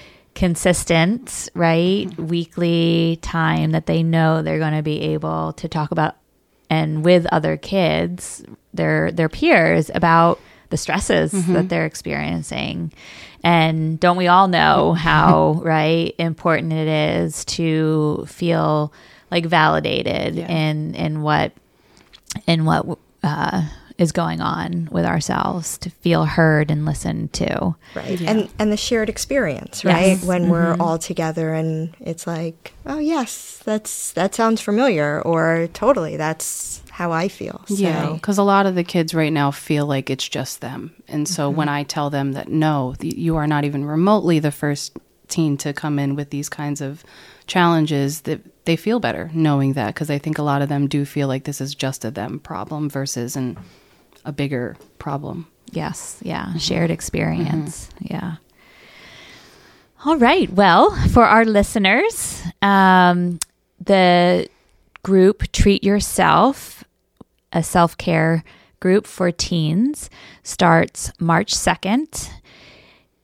Consistent, 0.41 1.49
right? 1.53 2.07
Mm-hmm. 2.07 2.25
Weekly 2.25 3.19
time 3.21 3.73
that 3.73 3.85
they 3.85 4.01
know 4.01 4.41
they're 4.41 4.57
going 4.57 4.75
to 4.75 4.81
be 4.81 4.99
able 5.13 5.53
to 5.53 5.67
talk 5.67 5.91
about 5.91 6.15
and 6.67 7.05
with 7.05 7.27
other 7.27 7.57
kids, 7.57 8.43
their 8.73 9.11
their 9.11 9.29
peers 9.29 9.91
about 9.93 10.39
the 10.71 10.77
stresses 10.77 11.31
mm-hmm. 11.31 11.53
that 11.53 11.69
they're 11.69 11.85
experiencing. 11.85 12.91
And 13.43 13.99
don't 13.99 14.17
we 14.17 14.25
all 14.25 14.47
know 14.47 14.93
how 14.93 15.61
right 15.63 16.15
important 16.17 16.73
it 16.73 16.87
is 16.87 17.45
to 17.45 18.25
feel 18.27 18.91
like 19.29 19.45
validated 19.45 20.37
yeah. 20.37 20.51
in 20.51 20.95
in 20.95 21.21
what 21.21 21.51
in 22.47 22.65
what 22.65 22.97
uh, 23.21 23.61
is 24.01 24.11
going 24.11 24.41
on 24.41 24.89
with 24.91 25.05
ourselves 25.05 25.77
to 25.77 25.91
feel 25.91 26.25
heard 26.25 26.71
and 26.71 26.85
listened 26.85 27.31
to. 27.33 27.75
Right. 27.93 28.19
Yeah. 28.19 28.31
And 28.31 28.49
and 28.57 28.71
the 28.71 28.77
shared 28.77 29.09
experience, 29.09 29.85
right? 29.85 30.17
Yes. 30.17 30.25
When 30.25 30.43
mm-hmm. 30.43 30.51
we're 30.51 30.75
all 30.79 30.97
together 30.97 31.53
and 31.53 31.95
it's 31.99 32.25
like, 32.25 32.73
oh 32.87 32.97
yes, 32.97 33.61
that's 33.63 34.11
that 34.13 34.33
sounds 34.33 34.59
familiar 34.59 35.21
or 35.21 35.69
totally 35.73 36.17
that's 36.17 36.81
how 36.89 37.11
I 37.11 37.27
feel. 37.27 37.63
So. 37.67 37.75
Yeah, 37.75 38.13
because 38.13 38.39
a 38.39 38.43
lot 38.43 38.65
of 38.65 38.73
the 38.73 38.83
kids 38.83 39.13
right 39.13 39.31
now 39.31 39.51
feel 39.51 39.85
like 39.85 40.09
it's 40.09 40.27
just 40.27 40.61
them. 40.61 40.95
And 41.07 41.27
so 41.27 41.47
mm-hmm. 41.47 41.57
when 41.57 41.69
I 41.69 41.83
tell 41.83 42.09
them 42.09 42.31
that 42.31 42.49
no, 42.49 42.95
you 43.01 43.35
are 43.35 43.47
not 43.47 43.65
even 43.65 43.85
remotely 43.85 44.39
the 44.39 44.51
first 44.51 44.97
teen 45.27 45.57
to 45.57 45.73
come 45.73 45.99
in 45.99 46.15
with 46.15 46.31
these 46.31 46.49
kinds 46.49 46.81
of 46.81 47.03
challenges 47.45 48.21
that 48.21 48.41
they 48.65 48.75
feel 48.75 48.99
better 48.99 49.29
knowing 49.33 49.73
that 49.73 49.93
because 49.93 50.09
I 50.09 50.17
think 50.17 50.37
a 50.37 50.43
lot 50.43 50.61
of 50.61 50.69
them 50.69 50.87
do 50.87 51.05
feel 51.05 51.27
like 51.27 51.43
this 51.43 51.61
is 51.61 51.75
just 51.75 52.03
a 52.03 52.11
them 52.11 52.39
problem 52.39 52.89
versus 52.89 53.35
an 53.35 53.57
a 54.25 54.31
bigger 54.31 54.77
problem. 54.99 55.47
Yes. 55.71 56.19
Yeah. 56.21 56.45
Mm-hmm. 56.47 56.57
Shared 56.57 56.91
experience. 56.91 57.89
Mm-hmm. 57.95 58.13
Yeah. 58.13 58.35
All 60.03 60.17
right. 60.17 60.51
Well, 60.51 60.91
for 61.09 61.25
our 61.25 61.45
listeners, 61.45 62.41
um, 62.61 63.39
the 63.79 64.47
group 65.03 65.51
Treat 65.51 65.83
Yourself, 65.83 66.83
a 67.53 67.63
self 67.63 67.97
care 67.97 68.43
group 68.79 69.05
for 69.05 69.31
teens, 69.31 70.09
starts 70.43 71.11
March 71.19 71.53
2nd. 71.53 72.31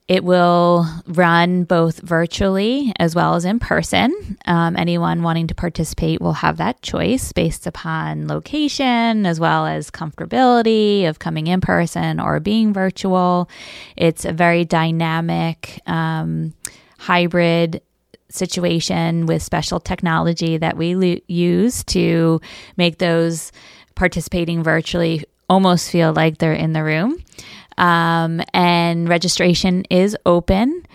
It 0.07 0.23
will 0.23 0.87
run 1.05 1.65
both 1.65 1.99
virtually 1.99 2.93
as 2.97 3.13
well 3.13 3.35
as 3.35 3.43
in 3.43 3.59
person. 3.59 4.37
Um, 4.45 4.77
anyone 4.77 5.21
wanting 5.21 5.47
to 5.47 5.55
participate 5.55 6.21
will 6.21 6.33
have 6.33 6.57
that 6.57 6.81
choice 6.81 7.33
based 7.33 7.67
upon 7.67 8.27
location 8.27 9.25
as 9.25 9.37
well 9.37 9.65
as 9.65 9.91
comfortability 9.91 11.09
of 11.09 11.19
coming 11.19 11.47
in 11.47 11.59
person 11.59 12.21
or 12.21 12.39
being 12.39 12.71
virtual. 12.71 13.49
It's 13.97 14.23
a 14.23 14.31
very 14.31 14.63
dynamic, 14.63 15.81
um, 15.87 16.53
hybrid 16.99 17.81
situation 18.29 19.25
with 19.25 19.43
special 19.43 19.79
technology 19.79 20.57
that 20.57 20.77
we 20.77 20.95
lo- 20.95 21.19
use 21.27 21.83
to 21.85 22.39
make 22.77 22.99
those 22.99 23.51
participating 23.95 24.63
virtually 24.63 25.25
almost 25.49 25.89
feel 25.89 26.13
like 26.13 26.37
they're 26.37 26.53
in 26.53 26.73
the 26.73 26.83
room. 26.83 27.21
Um, 27.77 28.41
and 28.53 29.07
registration 29.07 29.83
is 29.89 30.17
open. 30.25 30.85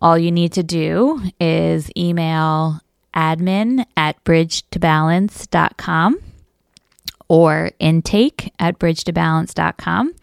All 0.00 0.18
you 0.18 0.32
need 0.32 0.52
to 0.54 0.62
do 0.62 1.20
is 1.40 1.90
email 1.96 2.80
admin 3.14 3.84
at 3.96 4.22
bridge2balance.com 4.24 6.18
or 7.28 7.70
intake 7.78 8.52
at 8.58 8.78
bridge2balance.com 8.78 10.14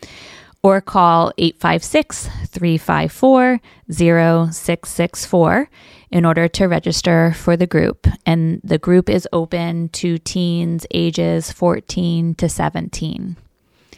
or 0.61 0.81
call 0.81 1.31
856 1.37 2.27
354 2.47 3.59
0664 3.89 5.69
in 6.11 6.25
order 6.25 6.47
to 6.47 6.65
register 6.65 7.33
for 7.35 7.55
the 7.55 7.67
group. 7.67 8.07
And 8.25 8.59
the 8.63 8.77
group 8.77 9.09
is 9.09 9.27
open 9.31 9.89
to 9.89 10.17
teens 10.17 10.85
ages 10.91 11.51
14 11.51 12.35
to 12.35 12.49
17. 12.49 13.37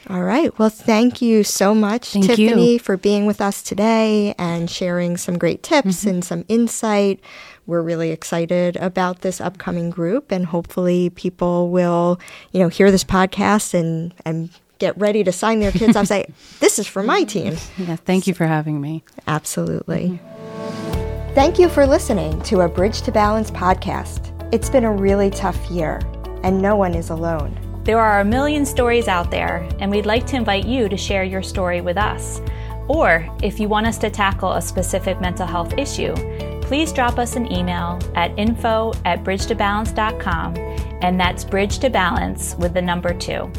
All 0.09 0.23
right. 0.23 0.57
Well, 0.57 0.69
thank 0.69 1.21
you 1.21 1.43
so 1.43 1.75
much, 1.75 2.13
thank 2.13 2.25
Tiffany, 2.25 2.73
you. 2.73 2.79
for 2.79 2.97
being 2.97 3.25
with 3.25 3.39
us 3.39 3.61
today 3.61 4.33
and 4.37 4.69
sharing 4.69 5.15
some 5.15 5.37
great 5.37 5.61
tips 5.61 6.01
mm-hmm. 6.01 6.09
and 6.09 6.25
some 6.25 6.45
insight. 6.47 7.19
We're 7.67 7.83
really 7.83 8.09
excited 8.09 8.77
about 8.77 9.21
this 9.21 9.39
upcoming 9.39 9.91
group, 9.91 10.31
and 10.31 10.47
hopefully, 10.47 11.11
people 11.11 11.69
will, 11.69 12.19
you 12.51 12.59
know, 12.59 12.69
hear 12.69 12.89
this 12.89 13.03
podcast 13.03 13.75
and 13.75 14.13
and 14.25 14.49
get 14.79 14.97
ready 14.97 15.23
to 15.23 15.31
sign 15.31 15.59
their 15.59 15.71
kids 15.71 15.95
up. 15.95 16.07
Say, 16.07 16.25
this 16.59 16.79
is 16.79 16.87
for 16.87 17.03
my 17.03 17.23
team. 17.23 17.55
Yeah. 17.77 17.95
Thank 17.97 18.25
you 18.25 18.33
for 18.33 18.47
having 18.47 18.81
me. 18.81 19.03
Absolutely. 19.27 20.19
Mm-hmm. 20.19 21.35
Thank 21.35 21.59
you 21.59 21.69
for 21.69 21.85
listening 21.85 22.41
to 22.41 22.61
a 22.61 22.67
Bridge 22.67 23.03
to 23.03 23.11
Balance 23.11 23.51
podcast. 23.51 24.33
It's 24.51 24.69
been 24.69 24.83
a 24.83 24.91
really 24.91 25.29
tough 25.29 25.71
year, 25.71 26.01
and 26.43 26.61
no 26.61 26.75
one 26.75 26.95
is 26.95 27.09
alone. 27.09 27.70
There 27.84 28.00
are 28.00 28.20
a 28.20 28.26
million 28.26 28.63
stories 28.63 29.08
out 29.08 29.32
there, 29.32 29.67
and 29.80 29.89
we'd 29.89 30.06
like 30.06 30.28
to 30.28 30.36
invite 30.36 30.67
you 30.67 30.88
to 30.88 30.96
share 30.96 31.24
your 31.24 31.41
story 31.41 31.82
with 31.82 31.98
us. 31.98 32.39
Or 32.88 33.28
if 33.41 33.60
you 33.60 33.67
want 33.70 33.88
us 33.88 33.98
to 34.00 34.12
tackle 34.12 34.54
a 34.54 34.62
specific 34.62 35.20
mental 35.20 35.48
health 35.48 35.74
issue, 35.80 36.13
please 36.62 36.94
drop 36.94 37.17
us 37.17 37.36
an 37.36 37.52
email 37.52 38.00
at 38.15 38.38
info 38.38 38.94
at 39.06 39.24
bridge2balance.com, 39.24 40.56
and 41.02 41.20
that's 41.20 41.44
bridge 41.44 41.80
to 41.80 41.89
balance 41.89 42.56
with 42.60 42.76
the 42.76 42.82
number 42.82 43.15
two. 43.15 43.52